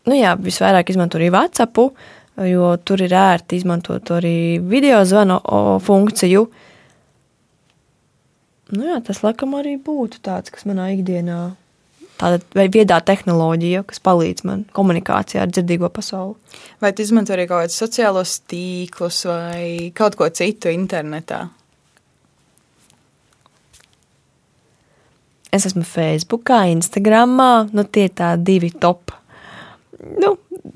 [0.04, 1.80] Nu jā, visvairāk izmantoju arī WhatsApp,
[2.50, 5.40] jo tur ir ērti izmantot arī video zvanu
[5.80, 6.44] funkciju.
[8.74, 11.54] Nu jā, tas laikam arī būtu tāds, kas manā ikdienā
[12.20, 16.36] tāda viedā tehnoloģija, kas palīdz man komunikācijā ar dzirdīgo pasauli.
[16.82, 21.46] Vai tu izmanto arī kaut kādus sociālos tīklus vai kaut ko citu internetā?
[25.54, 27.36] Es esmu Facebook, Instagram,
[27.70, 29.12] nu tie ir tā divi top.
[30.18, 30.32] Nu,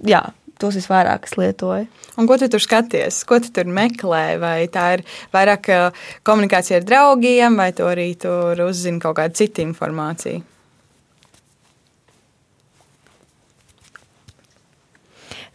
[0.06, 0.20] jā,
[0.62, 1.88] tos visvairāk lietoju.
[2.18, 3.24] Un ko tu tur skaties?
[3.26, 4.38] Ko tu tur meklē?
[4.38, 5.02] Vai tā ir
[5.34, 5.70] vairāk
[6.26, 10.44] komunikācija ar draugiem, vai tu arī tur uzzini kaut kādu citu informāciju?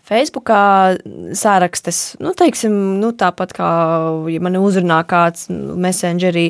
[0.03, 0.97] Facebookā
[1.37, 3.67] sārakstes, nu, teiksim, nu, tāpat kā,
[4.27, 6.49] ja man uzrunā kāds messengerī,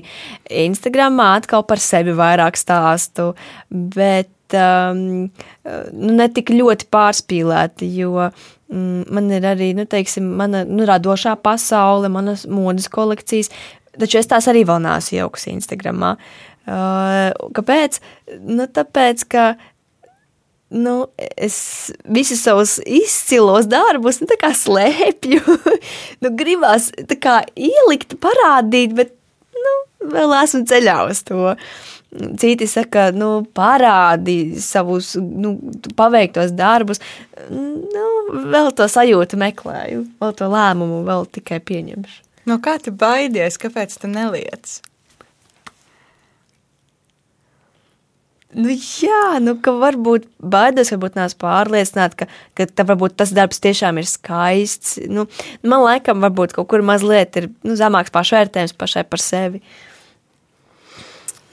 [0.64, 3.32] Instagramā atkal par sevi vairāk stāstu,
[3.70, 10.64] bet um, nu, ne tik ļoti pārspīlēti, jo mm, man ir arī, nu, teiksim, mana
[10.66, 13.54] nu, radošā pasaule, manas modes kolekcijas,
[13.93, 16.16] taču es tās arī vēl neesmu jaukusi Instagramā.
[16.64, 17.99] Uh, kāpēc?
[18.47, 19.45] Nu, tāpēc, ka
[20.74, 20.95] nu,
[21.38, 24.28] es visus savus izcilos darbus nu,
[24.59, 25.41] slēpju.
[26.24, 26.89] nu, gribās
[27.21, 29.13] kā, ielikt, parādīt, bet
[29.53, 29.76] nu,
[30.13, 31.55] vēl esmu ceļā uz to.
[32.38, 35.55] Citi saka, nu, parādi savus nu,
[35.97, 37.01] paveiktos darbus.
[37.49, 38.05] Nu,
[38.53, 42.19] vēl to sajūtu meklēju, vēl to lēmumu vēl tikai pieņemšu.
[42.49, 43.57] No kā tu baidies?
[43.61, 44.82] Kāpēc tu neliec?
[48.54, 53.97] Nu, jā, nu, ka varbūt baidos, varbūt neesmu pārliecināta, ka, ka varbūt tas darbs tiešām
[54.01, 54.99] ir skaists.
[55.10, 55.26] Nu,
[55.66, 59.64] man laikam varbūt kaut kur mazliet ir nu, zemāks pašvērtējums pašai par sevi.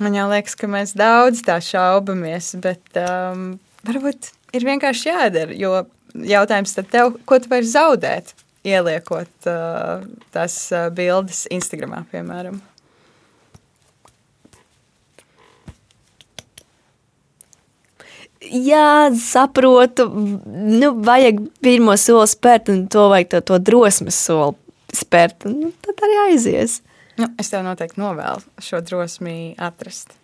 [0.00, 3.50] Man liekas, ka mēs daudz tā šaubamies, bet um,
[3.88, 5.82] varbūt ir vienkārši jādara, jo
[6.14, 8.32] jautājums tad tev, ko tu vari zaudēt,
[8.66, 12.60] ieliekot uh, tās uh, bildes Instagramā, piemēram.
[18.40, 20.08] Jā, saprotu,
[20.46, 24.56] nu, vajag pirmo soli spērt, un to vajag to, to drosmes soli
[24.96, 25.46] spērt.
[25.48, 26.80] Un, nu, tad arī aizies.
[27.20, 30.14] Nu, es tev noteikti novēlu šo drosmi atrast.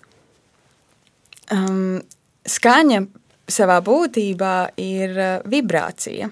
[1.53, 2.01] Um,
[2.49, 3.05] skaņa
[3.53, 6.31] savā būtībā ir uh, vibrācija.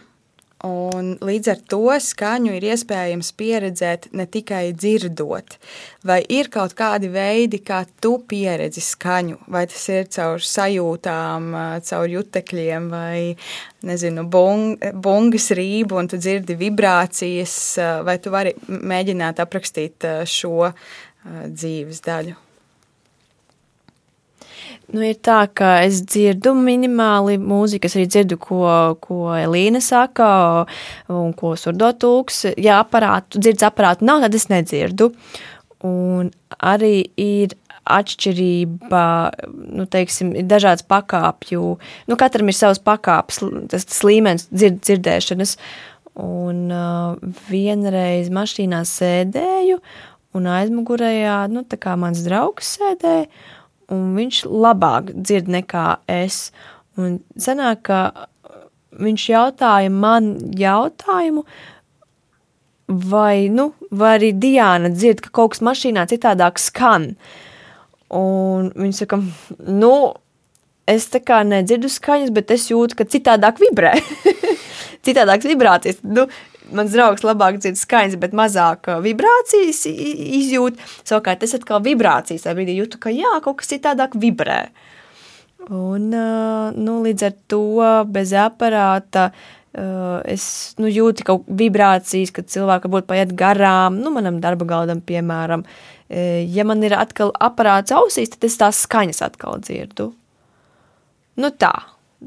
[0.64, 5.58] Un līdz ar to skaņu ir iespējams pieredzēt ne tikai dzirdot,
[6.08, 11.50] vai ir kaut kādi veidi, kā tu pieredzi skaņu, vai tas ir caur sajūtām,
[11.84, 13.18] caur jutekļiem, vai
[13.84, 17.58] nezinu, bung, bungas rību, un tu dzirdi vibrācijas,
[18.06, 20.70] vai tu vari mēģināt aprakstīt šo
[21.24, 22.43] dzīves daļu.
[24.94, 28.62] Nu, ir tā, ka es dzirdu minimāli mūziku, es arī dzirdu, ko,
[29.02, 30.28] ko Elīna saka,
[31.10, 32.44] un ko surdotūks.
[32.60, 35.10] Ja aparātu, dzirds aparātu nav, tad es nedzirdu.
[35.84, 36.30] Un
[36.64, 39.06] arī ir atšķirība,
[39.76, 41.74] nu, teiksim, ir dažādas pakāpju,
[42.08, 43.42] nu, katram ir savs pakāpes,
[43.72, 45.58] tas, tas līmenis dzird, dzirdēšanas.
[46.24, 47.18] Un uh,
[47.50, 49.80] vienreiz mašīnā sēdēju,
[50.38, 53.26] un aizmugurējā, nu, tā kā mans draugs sēdēja,
[53.93, 56.49] un viņš labāk dzird nekā es.
[57.01, 58.28] Un sanāk, ka
[58.95, 61.45] viņš jautāja man jautājumu,
[62.87, 67.14] vai, nu, vai arī Diana dzird, ka kaut kas mašīnā citādāk skan.
[68.14, 69.18] Un viņš saka,
[69.66, 69.95] nu,
[70.91, 73.97] es tā kā nedzirdu skaņas, bet es jūtu, ka citādāk vibrē.
[75.05, 75.99] Citādākas vibrācijas.
[76.07, 76.28] Nu,
[76.72, 80.80] mans draugs labāk dzird skaņas, bet mazāk uh, vibrācijas izjūt.
[81.06, 84.62] Savukārt es atkal vibrācijas tajā brīdī jūtu, ka jā, kaut kas citādāk vibrē.
[85.68, 87.64] Un, uh, nu, līdz ar to
[88.12, 90.46] bez aparāta uh, es
[90.80, 95.66] nu, jūtu kaut kādas vibrācijas, kad cilvēki varbūt paiet garām, nu, manam darba galdam, piemēram.
[96.14, 100.10] Ja man ir atkal aparāts ausīs, tad es tās skaņas atkal dzirdu.
[101.40, 101.72] Nu tā,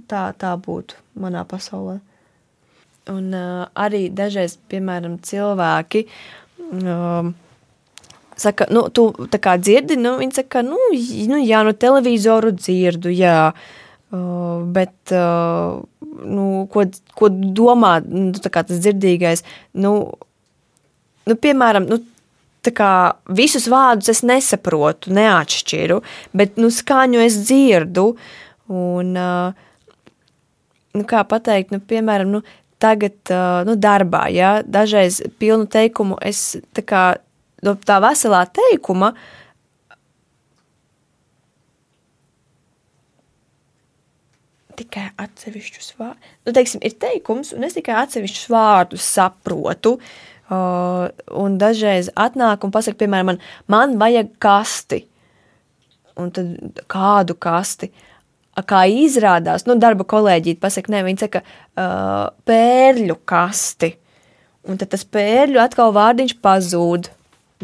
[0.10, 2.00] tā, tā būtu manā pasaulē.
[3.14, 6.04] Un uh, arī dažreiz, piemēram, cilvēki
[6.68, 7.30] um,
[8.38, 10.78] saka, nu, tu tā kā dzirdi, nu, viņi saka, nu,
[11.32, 15.80] nu jā, no televizoru dzirdu, jā, uh, bet, uh,
[16.28, 16.86] nu, ko,
[17.18, 19.46] ko domā, nu, tā kā tas dzirdīgais,
[19.82, 19.94] nu,
[21.28, 22.02] nu piemēram, nu,
[22.68, 22.92] tā kā
[23.32, 26.02] visus vārdus es nesaprotu, neatšķiru,
[26.38, 28.12] bet, nu, skaņu es dzirdu,
[28.68, 29.66] un, uh,
[30.98, 32.46] nu, kā pateikt, nu, piemēram, nu,
[32.82, 33.32] tagad
[33.68, 34.28] nu, darbā.
[34.34, 34.60] Ja?
[34.64, 37.04] Dažreiz pilnu teikumu es tā kā
[37.66, 39.14] no tā veselā teikuma.
[44.78, 46.34] Tikai atsevišķus vārdus.
[46.46, 49.98] Nu, teiksim, ir teikums, un es tikai atsevišķus vārdus saprotu.
[50.48, 55.02] Uh, un dažreiz atnāk un pasaka, piemēram, man, man vajag kasti.
[56.18, 57.90] Un tad kādu kasti?
[57.90, 58.07] Uh,
[58.66, 63.94] kā izrādās, nu, darba kolēģi pasaka, nē, viņi saka, uh, pērļu kasti.
[64.68, 67.12] Un tad tas pērļu atkal vārdiņš pazūd.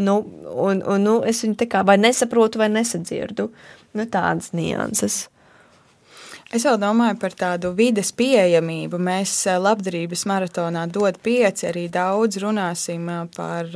[0.04, 0.20] Nu,
[0.54, 3.50] un, un, nu, es viņu tā kā vai nesaprotu, vai nesadzirdu.
[3.94, 5.28] Nu, tādas nianses.
[6.54, 9.00] Es vēl domāju par tādu vides pieejamību.
[9.02, 13.72] Mēs labdarības maratonā dod pieci arī daudz runāsim par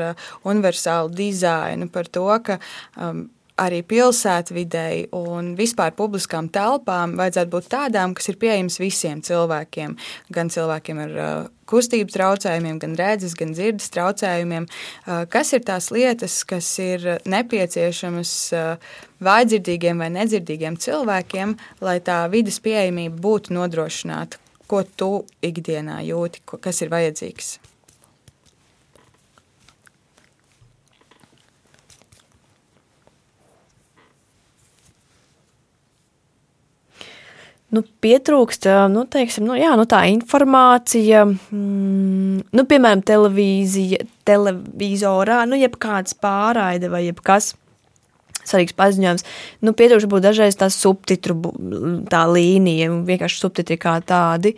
[0.45, 2.59] universālu dizainu, par to, ka
[3.01, 3.25] um,
[3.57, 9.95] arī pilsētvidei un vispār publiskām telpām vajadzētu būt tādām, kas ir pieejamas visiem cilvēkiem.
[10.33, 14.67] Gan cilvēkiem ar uh, kustību traucējumiem, gan redzes, gan dzirdes traucējumiem.
[14.69, 18.91] Uh, kas ir tās lietas, kas ir nepieciešamas uh,
[19.25, 24.41] vājdzirdīgiem vai nedzirdīgiem cilvēkiem, lai tā vidas pieejamība būtu nodrošināta?
[24.67, 27.57] Ko tu ikdienā jūti, kas ir vajadzīgs?
[37.75, 45.59] Nu, pietrūkst nu, teiksim, nu, jā, nu, tā informācija, mm, nu, piemēram, televīzija, televizorā, nu,
[45.59, 47.55] jebkāds pārraide vai jebkas.
[48.47, 49.25] Svarīgs paziņojums.
[49.67, 51.35] Nu, pietrūkst būt dažreiz tā subtitru
[52.07, 54.55] tā līnija, vienkārši subtitri kā tādi.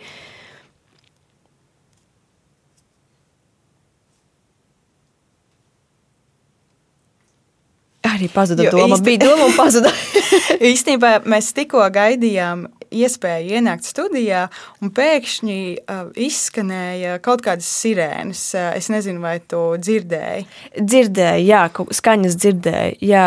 [8.06, 8.94] Arī pazuda jo doma.
[8.94, 9.06] Īsti...
[9.08, 9.90] Bija doma un pazuda.
[10.70, 14.46] Īstenībā mēs tikko gaidījām iespēju ienākt studijā,
[14.82, 18.42] un pēkšņi uh, izskanēja kaut kādas sirēnas.
[18.56, 20.46] Uh, es nezinu, vai tu dzirdēji.
[20.80, 21.64] Dzirdēju, jā,
[22.00, 23.00] skaņas dzirdēju.
[23.10, 23.26] Jā,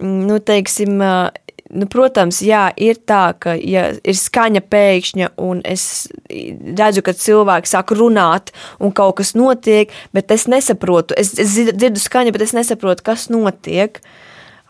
[0.00, 1.30] mm, nu, teiksim, uh,
[1.72, 5.86] nu, protams, jā, ir tā, ka ja ir skaņa pēkšņa, un es
[6.28, 8.52] redzu, ka cilvēki sāk runāt,
[8.82, 11.16] un kaut kas notiek, bet es nesaprotu.
[11.18, 14.02] Es, es dzirdu skaņu, bet es nesaprotu, kas notiek.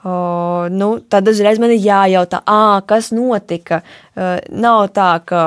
[0.03, 2.41] O, nu, tad uzreiz man ir jājautā,
[2.91, 3.83] kas notika.
[4.13, 5.43] Uh, nav tā, ka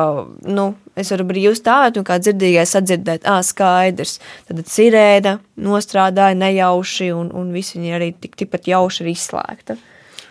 [0.48, 4.18] nu, es varu brīvi stāvēt un kā dzirdīgais sadzirdēt, ah, skaidrs.
[4.48, 9.78] Tad sirēna nostrādāja nejauši, un, un visi viņi arī tik, tikpat jauši ir izslēgta.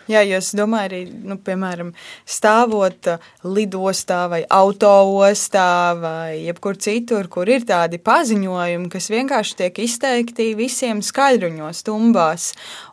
[0.04, 1.94] Jā, jo es domāju, arī, nu, piemēram,
[2.28, 9.80] stāvot uh, lidostā vai autoostā vai jebkur citur, kur ir tādi paziņojumi, kas vienkārši tiek
[9.86, 12.50] izteikti visiem skaidruņos, stumbās.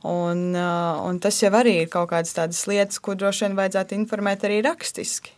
[0.07, 3.99] Un, uh, un tas jau arī ir kaut kādas tādas lietas, ko droši vien vajadzētu
[3.99, 5.35] informēt arī rakstiski.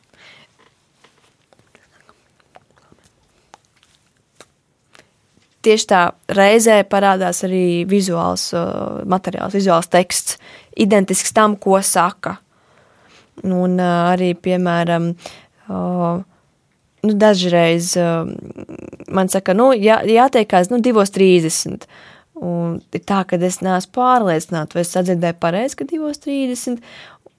[5.64, 6.02] tieši tā
[6.36, 10.38] reizē parādās arī vizuāls uh, materiāls, vizuāls teksts,
[10.80, 12.38] identisks tam, ko saka.
[13.44, 15.14] Un uh, arī, piemēram,
[17.04, 17.94] nu, dažreiz
[19.14, 21.88] man saka, nu, jā, jātiekās nu, 2.30.
[22.44, 26.82] Un ir tā, ka es neesmu pārliecināta, vai es sadzirdēju pareizi, ka 2.30.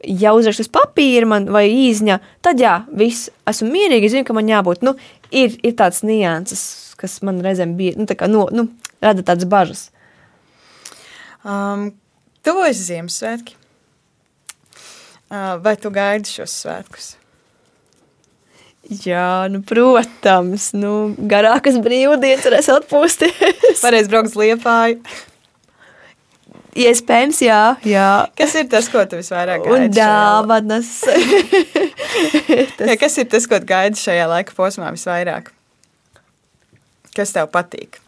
[0.05, 4.51] Ja uzrakstu uz papīra man vai īziņā, tad jā, viss, esmu mierīgi, zinu, ka man
[4.51, 4.95] jābūt, nu,
[5.33, 6.63] ir, ir tāds nianses,
[7.01, 8.69] kas man reizēm bija, nu, tā kā, no, nu,
[9.05, 9.87] rada tādas bažas.
[11.45, 11.89] Um,
[12.45, 13.57] Tuvojas Ziemassvētki.
[15.65, 17.15] Vai tu gaidi šos svētkus?
[18.85, 23.81] Jā, nu, protams, nu, garākas brīvdienas varēs atpūsties.
[23.85, 25.01] Varēs braukt uz Liepāju.
[26.85, 28.07] Iespējams, jā, jā.
[28.37, 29.95] Kas ir tas, ko tu visvairāk gaidi?
[29.97, 30.91] Dāvanas.
[32.77, 32.87] tas...
[32.91, 35.53] jā, kas ir tas, ko gaidi šajā laika posmā visvairāk?
[37.17, 38.04] Kas tev patīk?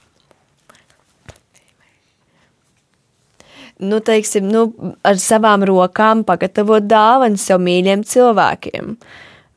[3.79, 4.71] Nu, teiksim, nu,
[5.05, 8.95] ar savām rokām pagatavot dāvanas sev mīļiem cilvēkiem.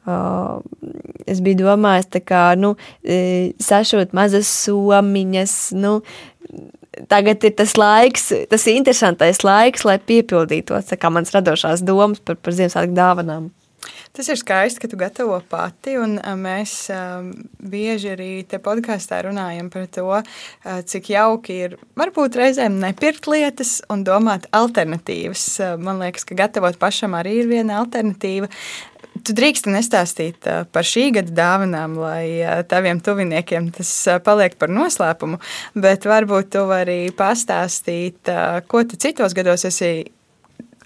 [0.10, 0.60] Uh,
[1.30, 5.54] es biju domājis, kā, nu, e, sašot mazas somiņas.
[5.78, 6.00] Nu,
[7.12, 12.98] tagad ir tas laiks, tas interesantais laiks, lai piepildītos manas radošās domas par, par Ziemassvētku
[12.98, 13.52] dāvanām.
[14.20, 16.74] Tas ir skaisti, ka tu gatavo pati, un mēs
[17.72, 20.18] bieži arī te podkāstā runājam par to,
[20.92, 25.46] cik jauki ir varbūt reizēm nepirkt lietas un domāt alternatīvas.
[25.80, 28.52] Man liekas, ka gatavot pašam arī ir viena alternatīva.
[29.24, 33.96] Tu drīksti nestāstīt par šī gada dāvanām, lai taviem tuviniekiem tas
[34.28, 35.40] paliek par noslēpumu,
[35.80, 38.36] bet varbūt tu vari pastāstīt,
[38.68, 39.94] ko tu citos gados esi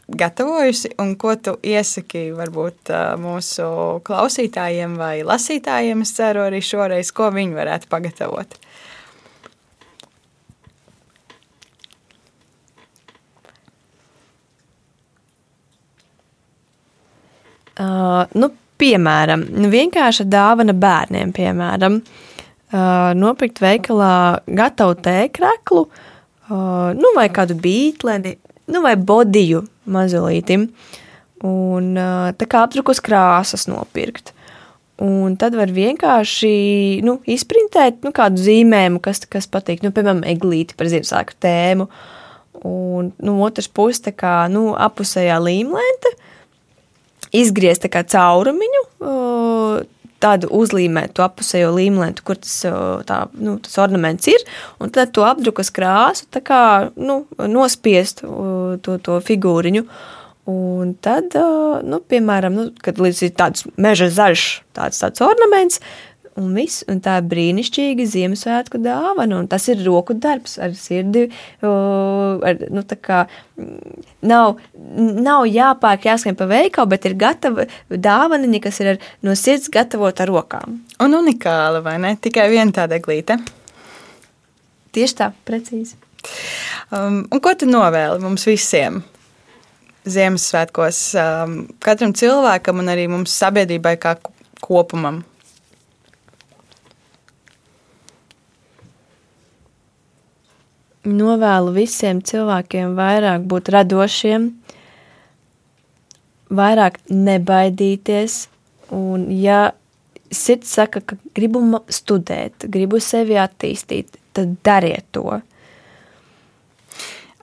[0.07, 2.91] gatavojusi un ko tu iesaki varbūt
[3.21, 3.67] mūsu
[4.05, 6.03] klausītājiem vai lasītājiem?
[6.03, 8.57] Es ceru arī šoreiz, ko viņi varētu pagatavot.
[17.73, 27.31] Uh, nu, piemēram, vienkārša dāvana bērniem, piemēram, uh, nopirkt veikalā gatavu tēkraklu, uh, nu, vai
[27.33, 28.35] kādu bītleni,
[28.69, 30.69] nu, vai bodiju mazulītim.
[31.43, 31.91] Un
[32.39, 34.31] tā kā apdrukus krāsas nopirkt.
[35.03, 39.81] Un tad var vienkārši nu, izprintēt nu, kādu zīmējumu, kas, kas patīk.
[39.83, 41.87] Nu, piemēram, eglīti par Ziemassvētku tēmu.
[42.63, 46.13] Un nu, otrs puses tā kā nu, apusējā līmlente,
[47.35, 48.85] izgriezt caurumiņu,
[50.23, 52.55] tādu uzlīmētu apusējo līmlentu, kur tas,
[53.09, 54.43] tā, nu, tas ornaments ir,
[54.81, 56.63] un tad to apdrukas krāsu kā
[56.95, 59.85] nu, nospiest to, to figūriņu.
[60.51, 61.35] Un tad,
[61.87, 65.79] nu, piemēram, nu, kad ir tāds meža zaļš, tāds, tāds ornaments,
[66.39, 71.27] un viss, un tā ir brīnišķīga Ziemassvētku dāvana, un tas ir roku darbs ar sirdi,
[71.61, 73.23] ar, nu, kā
[74.25, 79.69] nav, nav jāpāk jāskan pa veikalu, bet ir gatava dāvaniņa, kas ir ar, no sirds
[79.73, 80.79] gatavota ar rokām.
[81.03, 82.15] Un unikāla, vai ne?
[82.21, 83.37] Tikai viena tāda glīte.
[84.93, 85.97] Tieši tā, precīzi.
[86.93, 89.01] Um, un ko tu novēli mums visiem?
[90.03, 94.17] Ziemassvētkos um, katram cilvēkam un arī mums sabiedrībai kā
[94.63, 95.21] kopumam.
[101.07, 104.49] Novēlu visiem cilvēkiem vairāk būt radošiem,
[106.53, 108.47] vairāk nebaidīties.
[108.93, 109.73] Un, ja
[110.33, 115.41] sirds saka, ka gribu studēt, gribu sevi attīstīt, tad dariet to.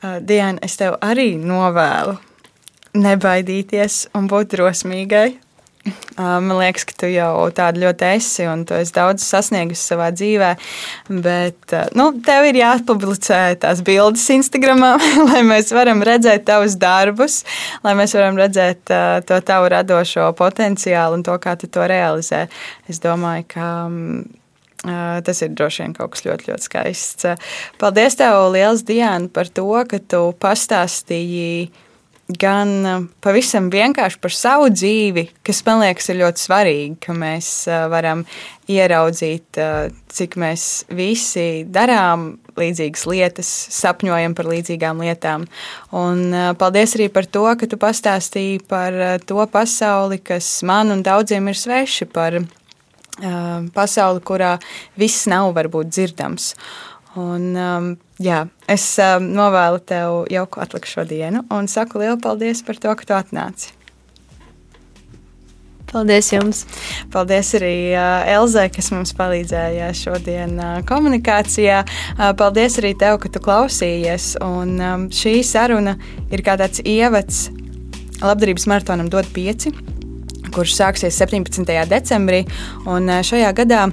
[0.00, 2.16] Diana, es tev arī novēlu
[2.96, 5.28] nebaidīties un būt drosmīgai
[6.20, 10.50] Man liekas, ka tu jau tādu ļoti esi un tu esi daudz sasniegusi savā dzīvē.
[11.24, 14.84] Bet nu, tev ir jāpublicē tās bildes Instagram,
[15.30, 17.40] lai mēs varam redzēt tavus darbus,
[17.86, 18.92] lai mēs varam redzēt
[19.28, 22.46] to tavu radošo potenciālu un to, kā tu to realizē.
[22.90, 23.72] Es domāju, ka.
[24.80, 27.26] Tas ir droši vien kaut kas ļoti, ļoti skaists.
[27.76, 31.68] Paldies, tev, Lielas Diana, par to, ka tu pastāstīji
[32.38, 37.48] gan pavisam vienkārši par savu dzīvi, kas man liekas ir ļoti svarīgi, ka mēs
[37.90, 38.24] varam
[38.70, 39.58] ieraudzīt,
[40.10, 45.48] cik mēs visi darām līdzīgas lietas, sapņojam par līdzīgām lietām.
[45.96, 51.50] Un paldies arī par to, ka tu pastāstīji par to pasauli, kas man un daudziem
[51.50, 52.42] ir sveši, par
[53.74, 54.54] pasauli, kurā
[55.00, 56.54] viss nav varbūt dzirdams.
[57.18, 58.84] Un, jā, es
[59.24, 63.72] novēlu tev jauku atlikušo dienu un saku lielu paldies par to, ka tu atnāci.
[65.90, 66.60] Paldies jums!
[67.10, 67.74] Paldies arī
[68.30, 70.54] Elzai, kas mums palīdzēja šodien
[70.86, 71.80] komunikācijā.
[72.38, 74.36] Paldies arī tev, ka tu klausījies.
[74.46, 75.96] Un šī saruna
[76.30, 77.48] ir kā tāds ievads
[78.22, 79.74] labdarības maratonam dot pieci,
[80.54, 81.66] kurš sāksies 17.
[81.90, 82.44] decembrī.
[82.86, 83.88] Un šajā gadā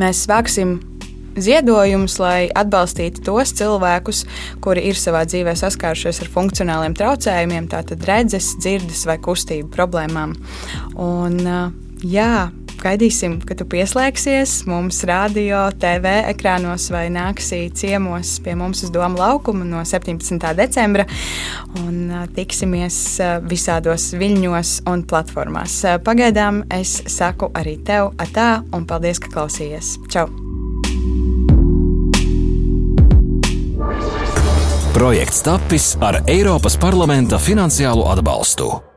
[0.00, 0.78] mēs vāksim
[1.38, 4.24] ziedojumus, lai atbalstītu tos cilvēkus,
[4.64, 10.34] kuri ir savā dzīvē saskārušies ar funkcionāliem traucējumiem, tātad redzes, dzirdes vai kustību problēmām.
[11.00, 11.38] Un,
[12.06, 12.32] jā,
[12.80, 19.20] gaidīsim, ka tu pieslēgsies mums radio, TV ekrānos vai nāksi ciemos pie mums uz Doma
[19.20, 20.40] laukuma no 17.
[20.58, 21.06] decembra
[21.84, 23.00] un tiksimies
[23.46, 25.80] visādos viļņos un platformās.
[26.06, 29.98] Pagaidām es saku arī tev atā un paldies, ka klausījies.
[30.10, 30.49] Čau!
[34.92, 38.89] Projekts tapis ar Eiropas parlamenta finansiālo atbalstu.